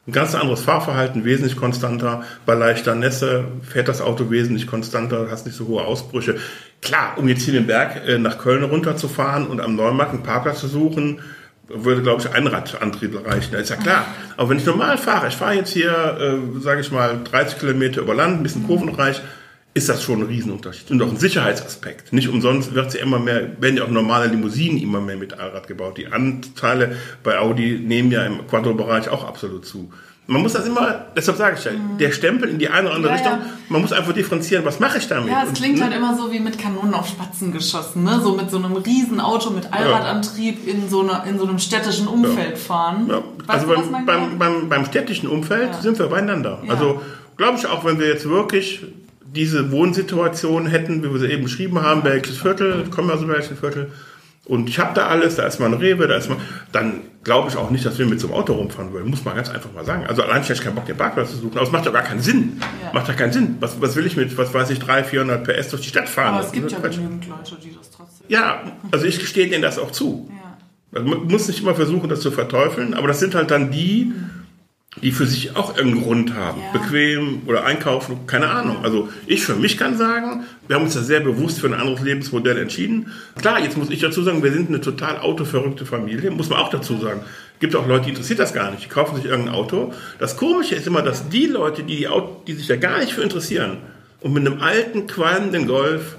[0.07, 2.23] Ein ganz anderes Fahrverhalten, wesentlich konstanter.
[2.47, 6.37] Bei leichter Nässe fährt das Auto wesentlich konstanter, hast nicht so hohe Ausbrüche.
[6.81, 10.61] Klar, um jetzt hier den Berg äh, nach Köln runterzufahren und am Neumarkt einen Parkplatz
[10.61, 11.21] zu suchen,
[11.69, 13.53] würde, glaube ich, Einradantrieb reichen.
[13.53, 14.07] Das ist ja klar.
[14.37, 18.01] Aber wenn ich normal fahre, ich fahre jetzt hier, äh, sage ich mal, 30 Kilometer
[18.01, 19.21] über Land, ein bisschen kurvenreich,
[19.75, 20.91] ist das schon ein Riesenunterschied.
[20.91, 22.13] Und auch ein Sicherheitsaspekt.
[22.13, 25.69] Nicht umsonst wird ja immer mehr, werden ja auch normale Limousinen immer mehr mit Allrad
[25.69, 25.99] gebaut.
[25.99, 29.93] Die Anteile bei Audi nehmen ja im Quattro-Bereich auch absolut zu.
[30.31, 31.97] Man muss das immer, deshalb sage ich ja, mhm.
[31.97, 33.47] der Stempel in die eine oder andere ja, Richtung, ja.
[33.71, 35.31] man muss einfach differenzieren, was mache ich damit?
[35.31, 35.97] Ja, es klingt Und, halt ne?
[35.97, 38.21] immer so wie mit Kanonen auf Spatzen geschossen, ne?
[38.23, 40.75] so mit so einem riesen Auto mit Allradantrieb ja.
[40.75, 43.07] in, so einer, in so einem städtischen Umfeld fahren.
[43.09, 43.23] Ja.
[43.47, 46.63] Also du, beim, beim, beim, beim, städtischen Umfeld sind wir beieinander.
[46.69, 47.01] Also
[47.39, 48.85] glaube ich auch, wenn wir jetzt wirklich
[49.25, 53.57] diese Wohnsituation hätten, wie wir sie eben beschrieben haben, welches Viertel, kommen wir aus welchem
[53.57, 53.93] Viertel,
[54.49, 56.39] und ich habe da alles, da ist mal ein Rewe, da ist mal,
[56.73, 59.37] dann glaube ich auch nicht, dass wir mit so einem Auto rumfahren wollen, muss man
[59.37, 60.07] ganz einfach mal sagen.
[60.07, 62.03] Also allein ich hätte keinen Bock, den Parkplatz zu suchen, aber es macht doch gar
[62.03, 62.61] keinen Sinn.
[62.83, 62.91] Ja.
[62.95, 63.57] Macht doch keinen Sinn.
[63.61, 66.35] Was, was will ich mit, was weiß ich, 300, 400 PS durch die Stadt fahren?
[66.35, 68.27] Aber es gibt ja genügend Leute, die das trotzdem...
[68.29, 70.31] Ja, also ich gestehe denen das auch zu.
[70.31, 70.99] Ja.
[70.99, 74.07] Also man muss nicht immer versuchen, das zu verteufeln, aber das sind halt dann die,
[74.07, 74.38] mhm
[75.03, 76.61] die für sich auch irgendeinen Grund haben.
[76.61, 76.79] Ja.
[76.79, 78.79] Bequem oder einkaufen, keine Ahnung.
[78.83, 82.01] Also ich für mich kann sagen, wir haben uns da sehr bewusst für ein anderes
[82.03, 83.13] Lebensmodell entschieden.
[83.41, 86.71] Klar, jetzt muss ich dazu sagen, wir sind eine total autoverrückte Familie, muss man auch
[86.71, 87.21] dazu sagen.
[87.61, 89.93] Gibt auch Leute, die interessiert das gar nicht, die kaufen sich irgendein Auto.
[90.19, 93.13] Das Komische ist immer, dass die Leute, die, die, Auto, die sich da gar nicht
[93.13, 93.79] für interessieren
[94.21, 96.17] und mit einem alten, qualmenden Golf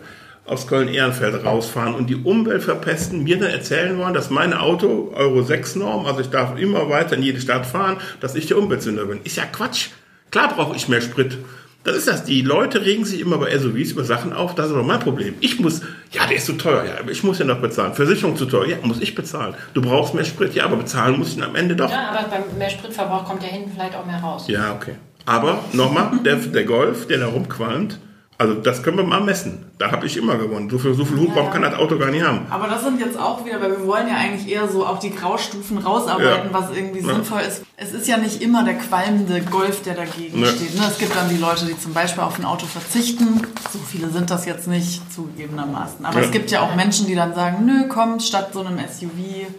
[0.50, 5.44] aus Köln-Ehrenfeld rausfahren und die Umwelt verpesten, mir dann erzählen wollen, dass mein Auto Euro
[5.44, 9.06] 6 Norm, also ich darf immer weiter in jede Stadt fahren, dass ich der Umweltsünder
[9.06, 9.22] bin.
[9.24, 9.90] Ist ja Quatsch.
[10.32, 11.38] Klar brauche ich mehr Sprit.
[11.84, 12.24] Das ist das.
[12.26, 14.54] Die Leute regen sich immer bei SUVs über Sachen auf.
[14.54, 15.36] Das ist aber mein Problem.
[15.40, 15.82] Ich muss,
[16.12, 16.84] ja, der ist zu teuer.
[16.84, 17.94] Ja, aber ich muss ja noch bezahlen.
[17.94, 18.68] Versicherung zu teuer.
[18.68, 19.56] Ja, muss ich bezahlen.
[19.74, 20.54] Du brauchst mehr Sprit.
[20.56, 21.90] Ja, aber bezahlen muss ich am Ende doch.
[21.90, 24.46] Ja, aber beim mehr Spritverbrauch kommt ja hinten vielleicht auch mehr raus.
[24.48, 24.96] Ja, okay.
[25.26, 27.98] Aber nochmal, der, der Golf, der da rumqualmt,
[28.40, 29.66] also das können wir mal messen.
[29.78, 30.70] Da habe ich immer gewonnen.
[30.70, 31.52] So viel, so viel Hubraum ja.
[31.52, 32.48] kann das Auto gar nicht haben.
[32.50, 35.14] Aber das sind jetzt auch wieder, weil wir wollen ja eigentlich eher so auch die
[35.14, 36.54] Graustufen rausarbeiten, ja.
[36.54, 37.16] was irgendwie ja.
[37.16, 37.64] sinnvoll ist.
[37.76, 40.74] Es ist ja nicht immer der qualmende Golf, der dagegen steht.
[40.74, 40.86] Ne?
[40.90, 43.42] Es gibt dann die Leute, die zum Beispiel auf ein Auto verzichten.
[43.74, 46.06] So viele sind das jetzt nicht, zugegebenermaßen.
[46.06, 49.52] Aber es gibt ja auch Menschen, die dann sagen, nö, komm, statt so einem SUV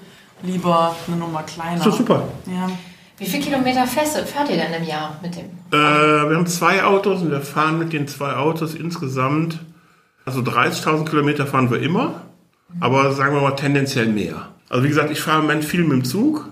[0.43, 1.83] lieber eine Nummer kleiner.
[1.83, 2.29] So super.
[2.47, 2.71] Ja.
[3.21, 5.45] Wie viele Kilometer fahrt ihr denn im Jahr mit dem?
[5.71, 9.59] Äh, wir haben zwei Autos und wir fahren mit den zwei Autos insgesamt,
[10.25, 12.23] also 30.000 Kilometer fahren wir immer,
[12.81, 14.49] aber sagen wir mal tendenziell mehr.
[14.71, 16.49] Also wie gesagt, ich fahre im Moment viel mit dem Zug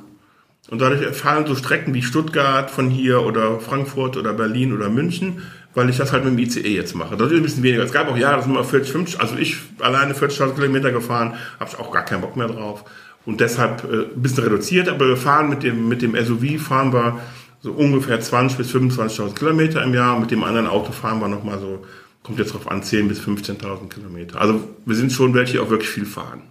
[0.68, 5.40] und dadurch fahren so Strecken wie Stuttgart von hier oder Frankfurt oder Berlin oder München,
[5.72, 7.16] weil ich das halt mit dem ICE jetzt mache.
[7.16, 7.82] Das ist ein bisschen weniger.
[7.82, 11.34] Es gab auch Jahre, das sind mal 40, 50, also ich alleine 40.000 Kilometer gefahren,
[11.58, 12.84] habe ich auch gar keinen Bock mehr drauf
[13.28, 16.92] und deshalb äh, ein bisschen reduziert, aber wir fahren mit dem, mit dem SUV fahren
[16.94, 17.18] wir
[17.60, 20.18] so ungefähr 20 bis 25.000 Kilometer im Jahr.
[20.18, 21.84] Mit dem anderen Auto fahren wir nochmal so,
[22.22, 24.40] kommt jetzt drauf an, 10 bis 15.000 Kilometer.
[24.40, 26.42] Also wir sind schon welche, die auch wirklich viel fahren.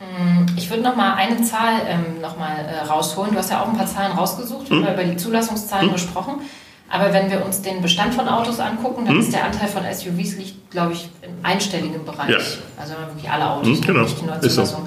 [0.00, 3.30] Mm, Ich würde noch mal eine Zahl ähm, noch mal äh, rausholen.
[3.32, 6.40] Du hast ja auch ein paar Zahlen rausgesucht, wir haben über die Zulassungszahlen gesprochen.
[6.88, 10.36] Aber wenn wir uns den Bestand von Autos angucken, dann ist der Anteil von SUVs
[10.36, 12.30] liegt, glaube ich, im einstelligen Bereich.
[12.30, 12.38] Ja.
[12.80, 14.02] Also wirklich alle Autos, Mhm, genau.
[14.02, 14.40] nicht nur.
[14.40, 14.86] Zulassung.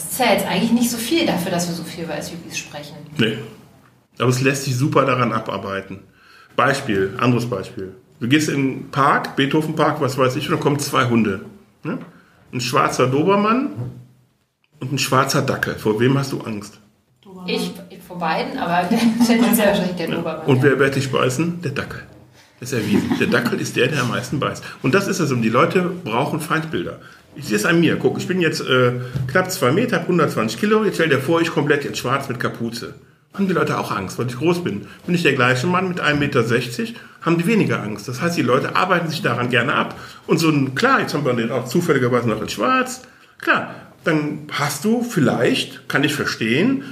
[0.00, 2.96] Das ist jetzt eigentlich nicht so viel dafür, dass wir so viel über SUVs sprechen.
[3.18, 3.38] Nee.
[4.18, 6.00] Aber es lässt sich super daran abarbeiten.
[6.56, 7.94] Beispiel, anderes Beispiel.
[8.18, 11.44] Du gehst in den Park, Beethoven-Park, was weiß ich, und da kommen zwei Hunde.
[11.84, 11.98] Ne?
[12.52, 13.70] Ein schwarzer Dobermann
[14.78, 15.74] und ein schwarzer Dackel.
[15.76, 16.80] Vor wem hast du Angst?
[17.46, 18.88] Ich, ich vor beiden, aber
[19.26, 20.46] tendenziell ja wahrscheinlich der Dobermann.
[20.46, 21.62] Und wer wird dich beißen?
[21.62, 22.02] Der Dackel.
[22.58, 23.16] Das ist erwiesen.
[23.18, 24.62] Der Dackel ist der, der am meisten beißt.
[24.82, 25.32] Und das ist es.
[25.32, 27.00] Und die Leute brauchen Feindbilder.
[27.40, 27.96] Ich sehe es an mir.
[27.96, 28.92] Guck, ich bin jetzt äh,
[29.26, 30.84] knapp zwei Meter, hab 120 Kilo.
[30.84, 32.94] Jetzt stell dir vor, ich komplett in schwarz mit Kapuze.
[33.32, 34.86] Haben die Leute auch Angst, weil ich groß bin.
[35.06, 36.44] Bin ich der gleiche Mann mit 1,60 Meter,
[37.22, 38.08] haben die weniger Angst.
[38.08, 39.98] Das heißt, die Leute arbeiten sich daran gerne ab.
[40.26, 43.02] Und so ein, klar, jetzt haben wir den auch zufälligerweise noch in schwarz.
[43.38, 43.74] Klar,
[44.04, 46.84] dann hast du vielleicht, kann ich verstehen,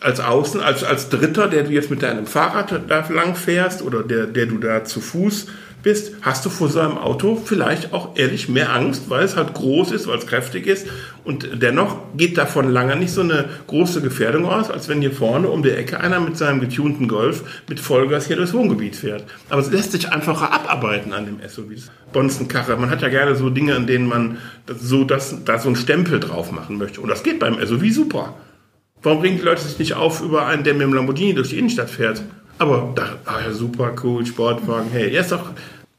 [0.00, 4.02] als Außen, als, als Dritter, der du jetzt mit deinem Fahrrad da lang fährst oder
[4.02, 5.46] der, der du da zu Fuß
[5.82, 9.54] bist, hast du vor so einem Auto vielleicht auch ehrlich mehr Angst, weil es halt
[9.54, 10.86] groß ist, weil es kräftig ist
[11.24, 15.48] und dennoch geht davon lange nicht so eine große Gefährdung aus, als wenn hier vorne
[15.48, 19.24] um die Ecke einer mit seinem getunten Golf mit Vollgas hier durchs Wohngebiet fährt.
[19.48, 21.90] Aber es lässt sich einfacher abarbeiten an dem SUVs.
[22.12, 24.38] Bonzenkarre, man hat ja gerne so Dinge, an denen man
[24.78, 28.34] so das, da so einen Stempel drauf machen möchte und das geht beim SUV super.
[29.02, 31.58] Warum regen die Leute sich nicht auf über einen, der mit dem Lamborghini durch die
[31.58, 32.22] Innenstadt fährt?
[32.62, 35.50] Aber da, ah ja, super cool, Sportwagen, hey, er ist doch,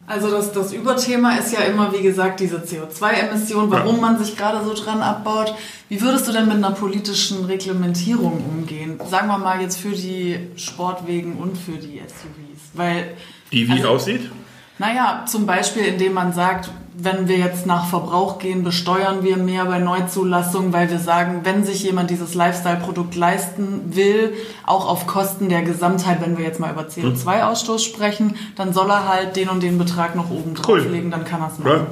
[0.07, 4.01] Also das, das Überthema ist ja immer, wie gesagt, diese CO2-Emission, warum Ja.
[4.01, 5.53] man sich gerade so dran abbaut.
[5.89, 8.97] Wie würdest du denn mit einer politischen Reglementierung umgehen?
[9.09, 12.61] Sagen wir mal jetzt für die Sportwegen und für die SUVs.
[12.73, 13.13] Weil,
[13.51, 14.29] die wie Also- aussieht.
[14.79, 19.65] Naja, zum Beispiel indem man sagt, wenn wir jetzt nach Verbrauch gehen, besteuern wir mehr
[19.65, 24.33] bei Neuzulassungen, weil wir sagen, wenn sich jemand dieses Lifestyle-Produkt leisten will,
[24.65, 29.07] auch auf Kosten der Gesamtheit, wenn wir jetzt mal über CO2-Ausstoß sprechen, dann soll er
[29.09, 30.81] halt den und den Betrag noch oben Cool.
[30.81, 31.71] drauflegen, dann kann er es machen.
[31.71, 31.87] Ja.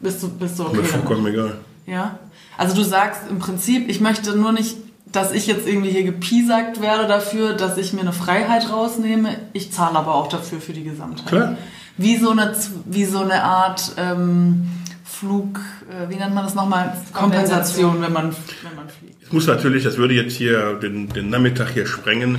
[0.00, 0.90] Bist du, bist du okay damit?
[0.90, 1.56] vollkommen egal.
[1.86, 2.18] Ja.
[2.58, 4.76] Also du sagst im Prinzip, ich möchte nur nicht,
[5.12, 9.36] dass ich jetzt irgendwie hier gepiesackt werde dafür, dass ich mir eine Freiheit rausnehme.
[9.52, 11.26] Ich zahle aber auch dafür für die Gesamtheit.
[11.26, 11.56] Klar.
[11.98, 12.54] Wie so eine,
[12.84, 14.68] wie so eine Art ähm,
[15.04, 16.96] Flug, äh, wie nennt man das nochmal?
[17.12, 19.22] Kompensation, wenn man, wenn man fliegt.
[19.22, 22.38] Es muss natürlich, das würde jetzt hier den, den Nachmittag hier sprengen,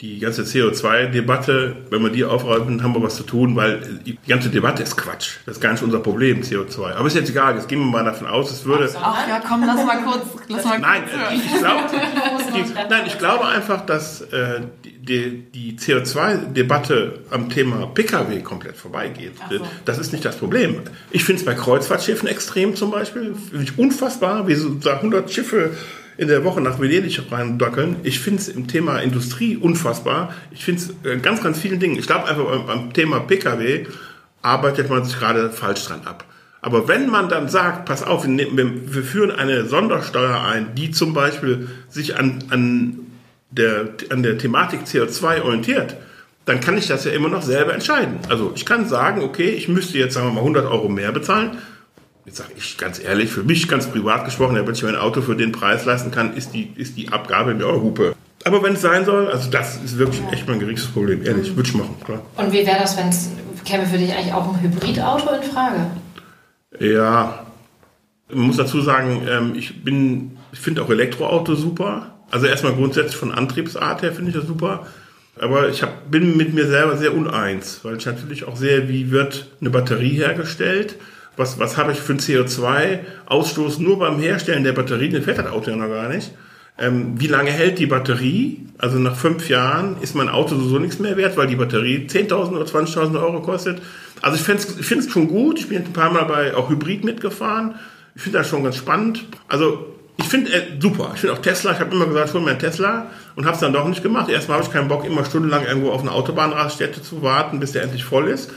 [0.00, 4.48] die ganze CO2-Debatte, wenn wir die aufräumen, haben wir was zu tun, weil die ganze
[4.48, 5.38] Debatte ist Quatsch.
[5.44, 6.94] Das ist gar nicht unser Problem, CO2.
[6.94, 8.90] Aber ist jetzt egal, jetzt gehen wir mal davon aus, es würde...
[9.02, 11.34] Ach ja, komm, lass mal kurz, lass mal Nein, kurz äh, hören.
[11.34, 11.84] ich glaube,
[12.54, 14.62] die, nein, ich glaube einfach, dass äh,
[15.10, 19.32] die, die CO2-Debatte am Thema Pkw komplett vorbeigeht.
[19.50, 19.66] So.
[19.84, 20.76] Das ist nicht das Problem.
[21.10, 23.34] Ich finde es bei Kreuzfahrtschiffen extrem zum Beispiel.
[23.76, 25.72] Unfassbar, wie so da 100 Schiffe
[26.16, 27.96] in der Woche nach Venedig reindackeln.
[28.04, 30.32] Ich finde es im Thema Industrie unfassbar.
[30.52, 31.96] Ich finde es äh, ganz, ganz vielen Dingen.
[31.98, 33.86] Ich glaube einfach beim, beim Thema Pkw
[34.42, 36.24] arbeitet man sich gerade falsch dran ab.
[36.62, 41.14] Aber wenn man dann sagt, pass auf, wir, wir führen eine Sondersteuer ein, die zum
[41.14, 43.09] Beispiel sich an, an,
[43.50, 45.96] der, an der Thematik CO2 orientiert,
[46.44, 48.18] dann kann ich das ja immer noch selber entscheiden.
[48.28, 51.58] Also ich kann sagen, okay, ich müsste jetzt, sagen wir mal, 100 Euro mehr bezahlen.
[52.24, 54.96] Jetzt sage ich ganz ehrlich, für mich ganz privat gesprochen, ja, wenn ich mir ein
[54.96, 58.14] Auto für den Preis leisten kann, ist die, ist die Abgabe mir auch Hupe.
[58.44, 61.68] Aber wenn es sein soll, also das ist wirklich echt mein geringstes Problem, ehrlich, würde
[61.68, 62.22] ich machen, klar.
[62.36, 63.30] Und wie wäre das, wenn es
[63.64, 65.86] käme für dich eigentlich auch ein Hybridauto in Frage?
[66.78, 67.46] Ja,
[68.28, 72.14] man muss dazu sagen, ähm, ich bin, ich finde auch Elektroauto super.
[72.30, 74.86] Also erstmal grundsätzlich von Antriebsart her finde ich das super.
[75.38, 79.10] Aber ich hab, bin mit mir selber sehr uneins, weil ich natürlich auch sehe, wie
[79.10, 80.96] wird eine Batterie hergestellt.
[81.36, 85.08] Was, was habe ich für einen CO2-Ausstoß nur beim Herstellen der Batterie?
[85.08, 86.32] Den fährt das Auto ja noch gar nicht.
[86.78, 88.66] Ähm, wie lange hält die Batterie?
[88.78, 92.50] Also nach fünf Jahren ist mein Auto sowieso nichts mehr wert, weil die Batterie 10.000
[92.50, 93.80] oder 20.000 Euro kostet.
[94.22, 95.58] Also ich finde es schon gut.
[95.58, 97.76] Ich bin jetzt ein paar Mal bei auch Hybrid mitgefahren.
[98.14, 99.24] Ich finde das schon ganz spannend.
[99.48, 99.89] Also
[100.20, 101.12] ich finde äh, super.
[101.14, 101.72] Ich finde auch Tesla.
[101.72, 103.06] Ich habe immer gesagt, hol mir einen Tesla
[103.36, 104.28] und habe es dann doch nicht gemacht.
[104.28, 107.82] Erstmal habe ich keinen Bock, immer stundenlang irgendwo auf einer Autobahnraststätte zu warten, bis der
[107.82, 108.50] endlich voll ist.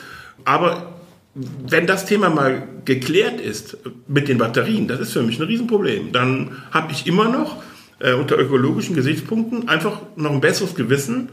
[0.45, 0.93] Aber
[1.36, 6.12] wenn das Thema mal geklärt ist mit den Batterien, das ist für mich ein Riesenproblem,
[6.12, 7.63] dann habe ich immer noch
[7.99, 11.30] äh, unter ökologischen Gesichtspunkten einfach noch ein besseres Gewissen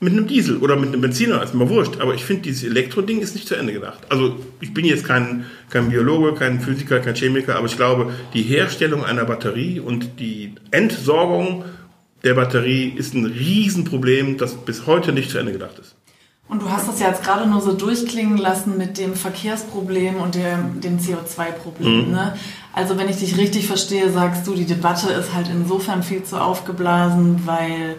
[0.00, 2.00] mit einem Diesel oder mit einem Benziner, ist mir wurscht.
[2.00, 4.00] Aber ich finde, dieses Elektroding ist nicht zu Ende gedacht.
[4.08, 8.42] Also ich bin jetzt kein, kein Biologe, kein Physiker, kein Chemiker, aber ich glaube, die
[8.42, 11.64] Herstellung einer Batterie und die Entsorgung
[12.24, 15.94] der Batterie ist ein Riesenproblem, das bis heute nicht zu Ende gedacht ist.
[16.48, 20.34] Und du hast das ja jetzt gerade nur so durchklingen lassen mit dem Verkehrsproblem und
[20.34, 22.06] dem, dem CO2-Problem.
[22.06, 22.12] Mhm.
[22.12, 22.34] Ne?
[22.72, 26.40] Also wenn ich dich richtig verstehe, sagst du, die Debatte ist halt insofern viel zu
[26.40, 27.96] aufgeblasen, weil,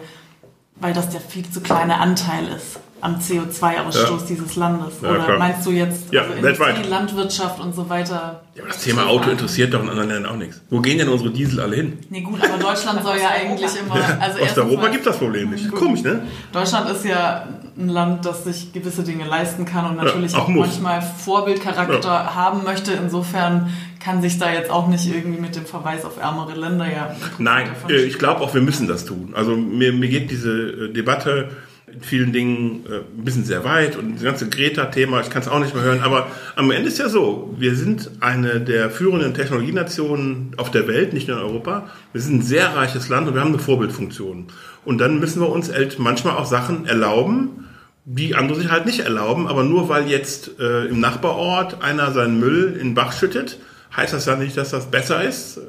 [0.79, 4.25] weil das der viel zu kleine Anteil ist am CO2-Ausstoß ja.
[4.27, 4.95] dieses Landes?
[5.01, 5.38] Ja, Oder klar.
[5.39, 6.89] meinst du jetzt ja, also weltweit.
[6.89, 8.41] Landwirtschaft und so weiter?
[8.55, 10.62] Ja, aber das Thema Auto interessiert doch in anderen Ländern auch nichts.
[10.69, 11.99] Wo gehen denn unsere Diesel alle hin?
[12.09, 13.95] Nee, gut, aber Deutschland soll ja eigentlich immer.
[14.19, 15.71] Also Osteuropa gibt das Problem nicht.
[15.71, 16.23] Komisch, ne?
[16.51, 20.47] Deutschland ist ja ein Land, das sich gewisse Dinge leisten kann und natürlich auch, auch
[20.49, 22.91] manchmal Vorbildcharakter haben möchte.
[22.91, 27.15] Insofern kann sich da jetzt auch nicht irgendwie mit dem Verweis auf ärmere Länder ja.
[27.38, 29.33] Nein, äh, ich glaube auch, wir müssen das tun.
[29.35, 31.49] Also mir, mir geht diese äh, Debatte
[31.93, 35.47] in vielen Dingen äh, ein bisschen sehr weit und das ganze Greta-Thema, ich kann es
[35.47, 39.34] auch nicht mehr hören, aber am Ende ist ja so, wir sind eine der führenden
[39.34, 41.89] Technologienationen auf der Welt, nicht nur in Europa.
[42.13, 44.47] Wir sind ein sehr reiches Land und wir haben eine Vorbildfunktion.
[44.86, 47.65] Und dann müssen wir uns manchmal auch Sachen erlauben,
[48.06, 52.39] die andere sich halt nicht erlauben, aber nur weil jetzt äh, im Nachbarort einer seinen
[52.39, 53.60] Müll in den Bach schüttet,
[53.95, 55.60] heißt das ja nicht, dass das besser ist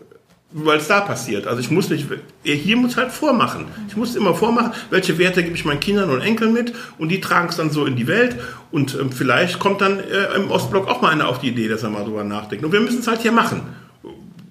[0.52, 1.46] weil es da passiert.
[1.46, 2.06] Also ich muss nicht,
[2.42, 3.66] hier muss halt vormachen.
[3.88, 7.20] Ich muss immer vormachen, welche Werte gebe ich meinen Kindern und Enkeln mit und die
[7.20, 8.36] tragen es dann so in die Welt
[8.70, 11.82] und ähm, vielleicht kommt dann äh, im Ostblock auch mal einer auf die Idee, dass
[11.82, 12.64] er mal drüber nachdenkt.
[12.64, 13.62] Und wir müssen es halt hier machen.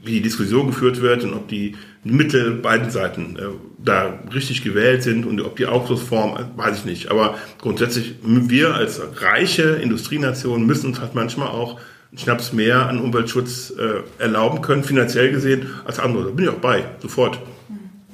[0.01, 3.41] Wie die Diskussion geführt wird und ob die Mittel beiden Seiten äh,
[3.77, 7.11] da richtig gewählt sind und ob die Aufschlussform, äh, weiß ich nicht.
[7.11, 11.77] Aber grundsätzlich, wir als reiche Industrienation müssen uns halt manchmal auch
[12.15, 16.25] Schnaps mehr an Umweltschutz äh, erlauben können, finanziell gesehen, als andere.
[16.25, 17.39] Da bin ich auch bei, sofort.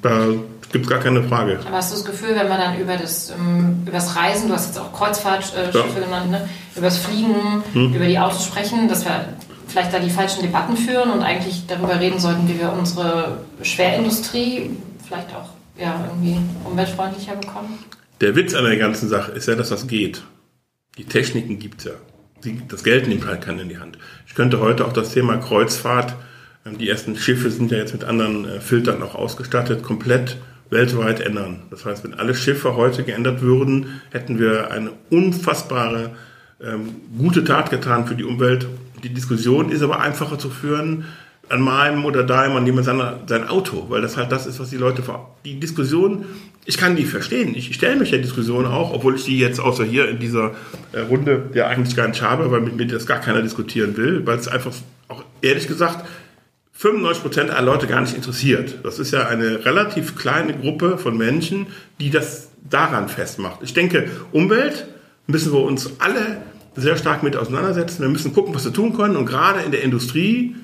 [0.02, 0.28] Da
[0.70, 1.58] gibt es gar keine Frage.
[1.66, 4.54] Aber hast du das Gefühl, wenn wir dann über das, ähm, über das Reisen, du
[4.54, 6.04] hast jetzt auch Kreuzfahrtschiffe ja.
[6.04, 6.48] genannt, ne?
[6.74, 7.94] über das Fliegen, hm.
[7.94, 9.28] über die Autos sprechen, dass wir
[9.66, 14.70] vielleicht da die falschen Debatten führen und eigentlich darüber reden sollten, wie wir unsere Schwerindustrie
[15.06, 15.48] vielleicht auch
[15.80, 17.78] ja, irgendwie umweltfreundlicher bekommen?
[18.20, 20.22] Der Witz an der ganzen Sache ist ja, dass das geht.
[20.98, 21.92] Die Techniken gibt es ja
[22.44, 23.98] die, das Geld nimmt halt keiner in die Hand.
[24.26, 26.14] Ich könnte heute auch das Thema Kreuzfahrt,
[26.64, 30.36] ähm, die ersten Schiffe sind ja jetzt mit anderen äh, Filtern auch ausgestattet, komplett
[30.70, 31.62] weltweit ändern.
[31.70, 36.10] Das heißt, wenn alle Schiffe heute geändert würden, hätten wir eine unfassbare
[36.60, 38.66] ähm, gute Tat getan für die Umwelt.
[39.02, 41.04] Die Diskussion ist aber einfacher zu führen
[41.48, 44.70] an meinem oder deinem, an jemand sein, sein Auto, weil das halt das ist, was
[44.70, 45.36] die Leute vor.
[45.44, 46.24] Die Diskussion
[46.66, 47.54] ich kann die verstehen.
[47.54, 50.52] Ich stelle mich der Diskussion auch, obwohl ich die jetzt außer hier in dieser
[50.92, 54.26] äh, Runde ja eigentlich gar nicht habe, weil mit mir das gar keiner diskutieren will,
[54.26, 54.72] weil es einfach
[55.06, 56.04] auch ehrlich gesagt
[56.72, 58.80] 95 Prozent aller Leute gar nicht interessiert.
[58.82, 61.68] Das ist ja eine relativ kleine Gruppe von Menschen,
[62.00, 63.60] die das daran festmacht.
[63.62, 64.86] Ich denke, Umwelt
[65.28, 66.42] müssen wir uns alle
[66.74, 68.02] sehr stark mit auseinandersetzen.
[68.02, 69.16] Wir müssen gucken, was wir tun können.
[69.16, 70.56] Und gerade in der Industrie,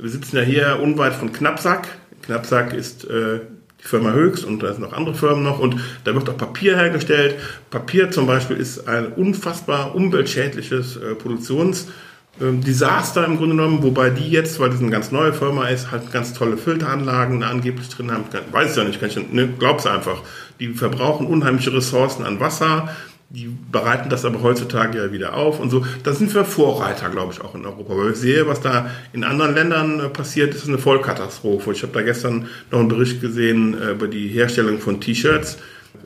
[0.00, 1.88] wir sitzen ja hier unweit von Knappsack.
[2.22, 3.40] Knappsack ist äh,
[3.82, 6.76] die Firma Höchst und da sind noch andere Firmen noch und da wird auch Papier
[6.76, 7.36] hergestellt.
[7.70, 14.60] Papier zum Beispiel ist ein unfassbar umweltschädliches äh, Produktionsdesaster im Grunde genommen, wobei die jetzt,
[14.60, 18.24] weil das eine ganz neue Firma ist, halt ganz tolle Filteranlagen angeblich drin haben.
[18.32, 20.22] Ich weiß es ja nicht, kann ich, ne, glaub's einfach.
[20.60, 22.90] Die verbrauchen unheimliche Ressourcen an Wasser,
[23.30, 25.86] die bereiten das aber heutzutage ja wieder auf und so.
[26.02, 27.96] Da sind wir Vorreiter, glaube ich, auch in Europa.
[27.96, 31.70] Weil ich sehe, was da in anderen Ländern äh, passiert, ist eine Vollkatastrophe.
[31.70, 35.58] Ich habe da gestern noch einen Bericht gesehen äh, über die Herstellung von T-Shirts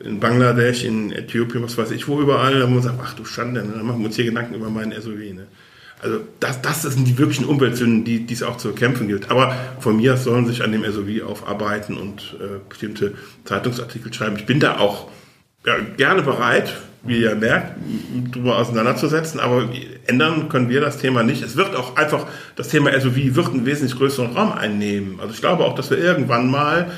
[0.03, 2.59] in Bangladesch, in Äthiopien, was weiß ich wo überall.
[2.59, 3.73] Da muss man sagen, ach du Schande, ne?
[3.75, 5.33] dann machen wir uns hier Gedanken über meinen SUV.
[5.33, 5.47] Ne?
[6.01, 9.31] Also das, das sind die wirklichen Umweltsünden, die, die es auch zu kämpfen gilt.
[9.31, 14.35] Aber von mir sollen sich an dem SUV aufarbeiten und äh, bestimmte Zeitungsartikel schreiben.
[14.35, 15.07] Ich bin da auch
[15.65, 17.73] ja, gerne bereit, wie ihr merkt,
[18.31, 19.69] darüber auseinanderzusetzen, aber
[20.07, 21.43] ändern können wir das Thema nicht.
[21.43, 25.19] Es wird auch einfach, das Thema SUV wird einen wesentlich größeren Raum einnehmen.
[25.19, 26.91] Also ich glaube auch, dass wir irgendwann mal,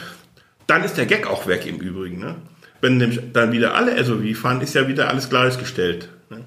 [0.66, 2.20] dann ist der Gag auch weg im Übrigen.
[2.20, 2.36] Ne?
[2.80, 6.10] Wenn nämlich dann wieder alle SUV fahren, ist ja wieder alles gleichgestellt.
[6.30, 6.40] Ne?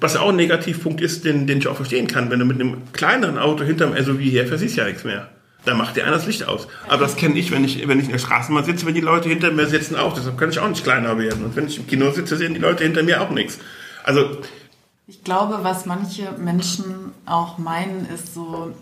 [0.00, 2.30] Was ja auch ein Negativpunkt ist, den, den ich auch verstehen kann.
[2.30, 5.28] Wenn du mit einem kleineren Auto hinterm SUV herfährst, du ja nichts mehr.
[5.64, 6.66] Da macht dir einer das Licht aus.
[6.88, 9.28] Aber das kenne ich, wenn ich, wenn ich in der Straßenbahn sitze, wenn die Leute
[9.28, 10.12] hinter mir sitzen auch.
[10.12, 11.44] Deshalb kann ich auch nicht kleiner werden.
[11.44, 13.58] Und wenn ich im Kino sitze, sehen die Leute hinter mir auch nichts.
[14.02, 14.38] Also.
[15.06, 18.72] Ich glaube, was manche Menschen auch meinen, ist so,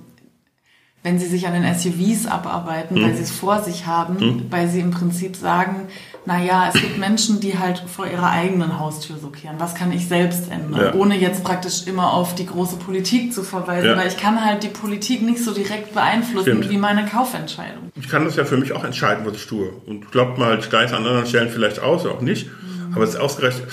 [1.02, 3.04] wenn sie sich an den SUVs abarbeiten, hm.
[3.04, 4.46] weil sie es vor sich haben, hm.
[4.50, 5.88] weil sie im Prinzip sagen,
[6.26, 9.56] naja, es gibt Menschen, die halt vor ihrer eigenen Haustür so kehren.
[9.58, 10.80] Was kann ich selbst ändern?
[10.80, 10.94] Ja.
[10.94, 13.96] Ohne jetzt praktisch immer auf die große Politik zu verweisen, ja.
[13.96, 16.70] weil ich kann halt die Politik nicht so direkt beeinflussen Stimmt.
[16.70, 17.90] wie meine Kaufentscheidung.
[17.94, 19.70] Ich kann das ja für mich auch entscheiden, was ich tue.
[19.86, 22.46] Und glaubt mal, ich gleich an anderen Stellen vielleicht aus, auch nicht.
[22.46, 22.94] Mhm.
[22.94, 23.68] Aber es ist ausgerechnet,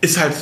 [0.00, 0.34] ist halt,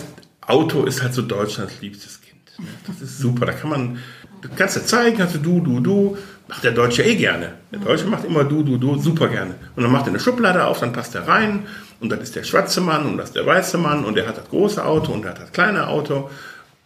[0.46, 2.28] Auto ist halt so Deutschlands liebstes Kind.
[2.86, 3.46] Das ist super.
[3.46, 3.99] Da kann man,
[4.42, 6.16] du kannst ja zeigen, kannst du du, du, du.
[6.49, 7.53] Macht der Deutsche eh gerne.
[7.70, 9.55] Der Deutsche macht immer du, du, du, super gerne.
[9.76, 11.66] Und dann macht er eine Schublade auf, dann passt er rein.
[12.01, 14.38] Und dann ist der schwarze Mann und das ist der weiße Mann und der hat
[14.38, 16.30] das große Auto und der hat das kleine Auto.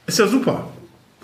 [0.07, 0.69] Ist ja super.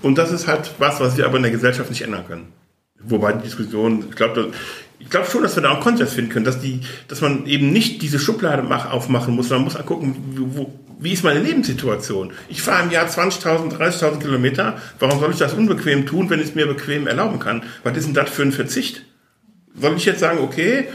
[0.03, 2.53] Und das ist halt was, was wir aber in der Gesellschaft nicht ändern können.
[3.01, 4.53] Wobei die Diskussion, ich glaube,
[4.99, 7.71] ich glaube schon, dass wir da auch Konsens finden können, dass die, dass man eben
[7.73, 10.17] nicht diese Schublade mach, aufmachen muss, man muss gucken,
[10.55, 12.33] wo, wie ist meine Lebenssituation?
[12.49, 14.79] Ich fahre im Jahr 20.000, 30.000 Kilometer.
[14.99, 17.63] Warum soll ich das unbequem tun, wenn ich es mir bequem erlauben kann?
[17.85, 19.05] Was ist denn das für ein Verzicht?
[19.81, 20.89] Soll ich jetzt sagen, okay,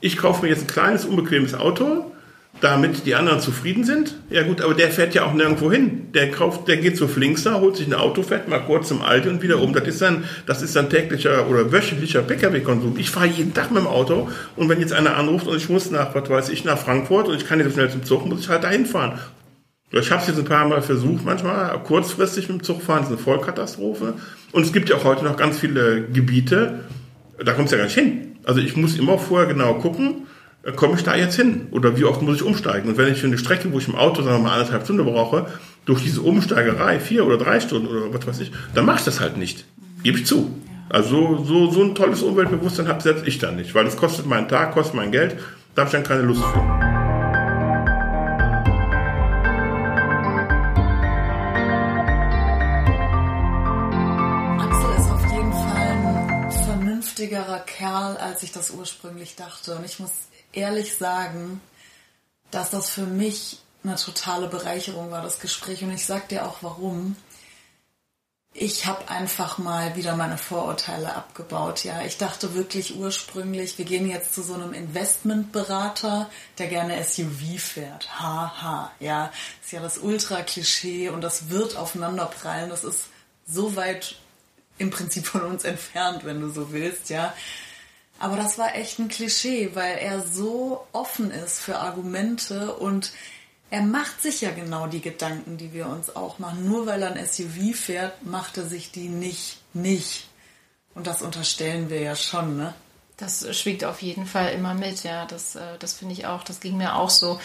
[0.00, 2.12] ich kaufe mir jetzt ein kleines, unbequemes Auto,
[2.60, 4.16] damit die anderen zufrieden sind.
[4.30, 6.12] Ja gut, aber der fährt ja auch nirgendwo hin.
[6.12, 9.28] Der kauft, der geht zu Flinkster, holt sich ein Auto, fährt mal kurz zum Aldi
[9.28, 9.72] und wieder um.
[9.72, 12.96] Das ist dann, das ist dann täglicher oder wöchentlicher Pkw-Konsum.
[12.98, 15.90] Ich fahre jeden Tag mit dem Auto und wenn jetzt einer anruft und ich muss
[15.90, 18.40] nach, was weiß ich, nach Frankfurt und ich kann nicht so schnell zum Zug, muss
[18.40, 19.18] ich halt dahin fahren.
[19.90, 23.10] Ich habe es jetzt ein paar Mal versucht, manchmal kurzfristig mit dem Zug fahren, das
[23.10, 24.14] ist eine Vollkatastrophe.
[24.52, 26.80] Und es gibt ja auch heute noch ganz viele Gebiete,
[27.42, 28.36] da kommt es ja gar nicht hin.
[28.44, 30.26] Also ich muss immer vorher genau gucken,
[30.76, 31.68] komme ich da jetzt hin?
[31.70, 32.88] Oder wie oft muss ich umsteigen?
[32.90, 35.04] Und wenn ich für eine Strecke, wo ich im Auto, sagen wir mal, anderthalb Stunden
[35.04, 35.46] brauche,
[35.84, 39.20] durch diese Umsteigerei vier oder drei Stunden oder was weiß ich, dann mache ich das
[39.20, 39.64] halt nicht.
[40.02, 40.54] Gebe ich zu.
[40.90, 44.48] Also so, so ein tolles Umweltbewusstsein habe selbst ich dann nicht, weil es kostet meinen
[44.48, 45.36] Tag, kostet mein Geld,
[45.74, 46.98] da habe ich dann keine Lust für.
[57.78, 59.76] Kerl, als ich das ursprünglich dachte.
[59.76, 60.10] Und ich muss
[60.52, 61.60] ehrlich sagen,
[62.50, 65.82] dass das für mich eine totale Bereicherung war, das Gespräch.
[65.82, 67.16] Und ich sag dir auch warum.
[68.54, 71.84] Ich habe einfach mal wieder meine Vorurteile abgebaut.
[71.84, 77.60] Ja, ich dachte wirklich ursprünglich, wir gehen jetzt zu so einem Investmentberater, der gerne SUV
[77.60, 78.18] fährt.
[78.18, 78.92] Haha, ha.
[78.98, 79.30] ja,
[79.62, 82.70] ist ja das Ultra-Klischee und das wird aufeinanderprallen.
[82.70, 83.04] Das ist
[83.46, 84.16] so weit
[84.78, 87.34] im Prinzip von uns entfernt, wenn du so willst, ja.
[88.18, 93.12] Aber das war echt ein Klischee, weil er so offen ist für Argumente und
[93.70, 96.66] er macht sich ja genau die Gedanken, die wir uns auch machen.
[96.68, 100.28] Nur weil er ein SUV fährt, macht er sich die nicht nicht.
[100.94, 102.74] Und das unterstellen wir ja schon, ne?
[103.16, 105.26] Das schwiegt auf jeden Fall immer mit, ja.
[105.26, 106.44] Das, äh, das finde ich auch.
[106.44, 107.40] Das ging mir auch so.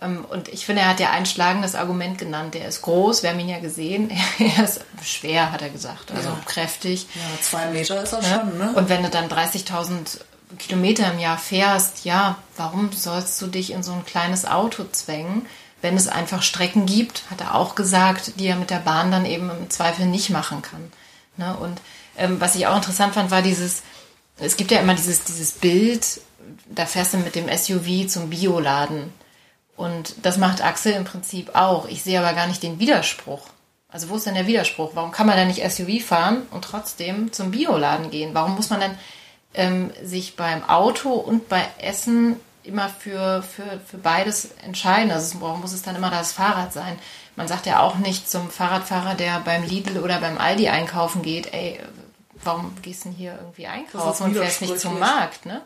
[0.00, 2.54] Ähm, und ich finde, er hat ja ein schlagendes Argument genannt.
[2.54, 4.10] Der ist groß, wir haben ihn ja gesehen.
[4.38, 6.38] Er ist schwer, hat er gesagt, also ja.
[6.46, 7.06] kräftig.
[7.14, 8.40] Ja, zwei Meter ist er ja?
[8.40, 8.72] schon, ne?
[8.74, 10.20] Und wenn du dann 30.000
[10.58, 15.46] Kilometer im Jahr fährst, ja, warum sollst du dich in so ein kleines Auto zwängen?
[15.82, 19.26] Wenn es einfach Strecken gibt, hat er auch gesagt, die er mit der Bahn dann
[19.26, 20.92] eben im Zweifel nicht machen kann.
[21.36, 21.56] Ne?
[21.56, 21.80] Und
[22.16, 23.82] ähm, was ich auch interessant fand, war dieses,
[24.38, 26.20] es gibt ja immer dieses, dieses Bild,
[26.66, 29.12] da fährst du mit dem SUV zum Bioladen
[29.76, 31.86] und das macht Axel im Prinzip auch.
[31.86, 33.42] Ich sehe aber gar nicht den Widerspruch.
[33.88, 34.90] Also wo ist denn der Widerspruch?
[34.94, 38.34] Warum kann man dann nicht SUV fahren und trotzdem zum Bioladen gehen?
[38.34, 38.98] Warum muss man dann
[39.54, 45.10] ähm, sich beim Auto und bei Essen immer für, für, für beides entscheiden?
[45.10, 46.98] Also warum muss es dann immer das Fahrrad sein?
[47.36, 51.52] Man sagt ja auch nicht zum Fahrradfahrer, der beim Lidl oder beim Aldi einkaufen geht,
[51.52, 51.78] ey,
[52.42, 55.62] warum gehst du denn hier irgendwie einkaufen und fährst nicht zum Markt, ne?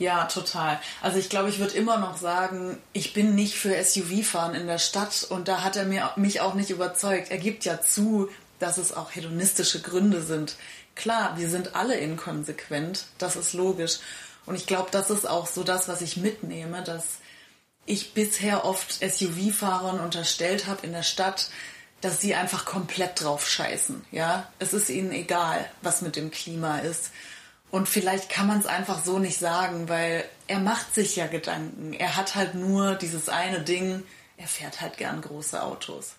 [0.00, 0.80] Ja, total.
[1.02, 4.78] Also ich glaube, ich würde immer noch sagen, ich bin nicht für SUV-Fahren in der
[4.78, 7.30] Stadt und da hat er mir, mich auch nicht überzeugt.
[7.30, 10.56] Er gibt ja zu, dass es auch hedonistische Gründe sind.
[10.94, 13.98] Klar, wir sind alle inkonsequent, das ist logisch.
[14.46, 17.18] Und ich glaube, das ist auch so das, was ich mitnehme, dass
[17.84, 21.50] ich bisher oft SUV-Fahrern unterstellt habe in der Stadt,
[22.00, 24.02] dass sie einfach komplett drauf scheißen.
[24.12, 27.10] Ja, es ist ihnen egal, was mit dem Klima ist.
[27.70, 31.92] Und vielleicht kann man es einfach so nicht sagen, weil er macht sich ja Gedanken.
[31.92, 34.02] Er hat halt nur dieses eine Ding,
[34.36, 36.14] er fährt halt gern große Autos.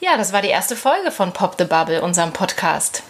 [0.00, 3.02] Ja, das war die erste Folge von Pop the Bubble, unserem Podcast.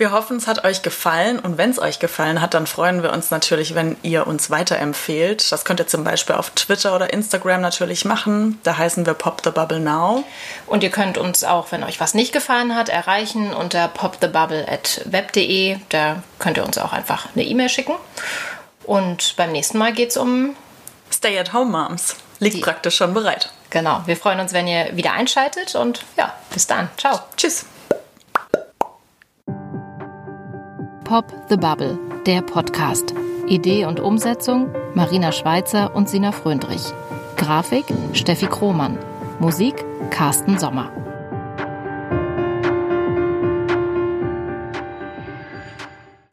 [0.00, 3.12] Wir hoffen, es hat euch gefallen und wenn es euch gefallen hat, dann freuen wir
[3.12, 5.52] uns natürlich, wenn ihr uns weiterempfehlt.
[5.52, 8.58] Das könnt ihr zum Beispiel auf Twitter oder Instagram natürlich machen.
[8.62, 10.24] Da heißen wir Pop the Bubble Now.
[10.66, 15.76] Und ihr könnt uns auch, wenn euch was nicht gefallen hat, erreichen unter popthebubble.web.de.
[15.90, 17.92] Da könnt ihr uns auch einfach eine E-Mail schicken.
[18.84, 20.56] Und beim nächsten Mal geht es um
[21.12, 22.16] Stay at Home Moms.
[22.38, 22.60] Liegt Die.
[22.62, 23.50] praktisch schon bereit.
[23.68, 24.00] Genau.
[24.06, 26.88] Wir freuen uns, wenn ihr wieder einschaltet und ja, bis dann.
[26.96, 27.20] Ciao.
[27.36, 27.66] Tschüss.
[31.10, 33.12] Pop the Bubble, der Podcast.
[33.48, 36.84] Idee und Umsetzung Marina Schweizer und Sina Fröndrich.
[37.36, 38.96] Grafik Steffi Krohmann.
[39.40, 41.09] Musik Carsten Sommer.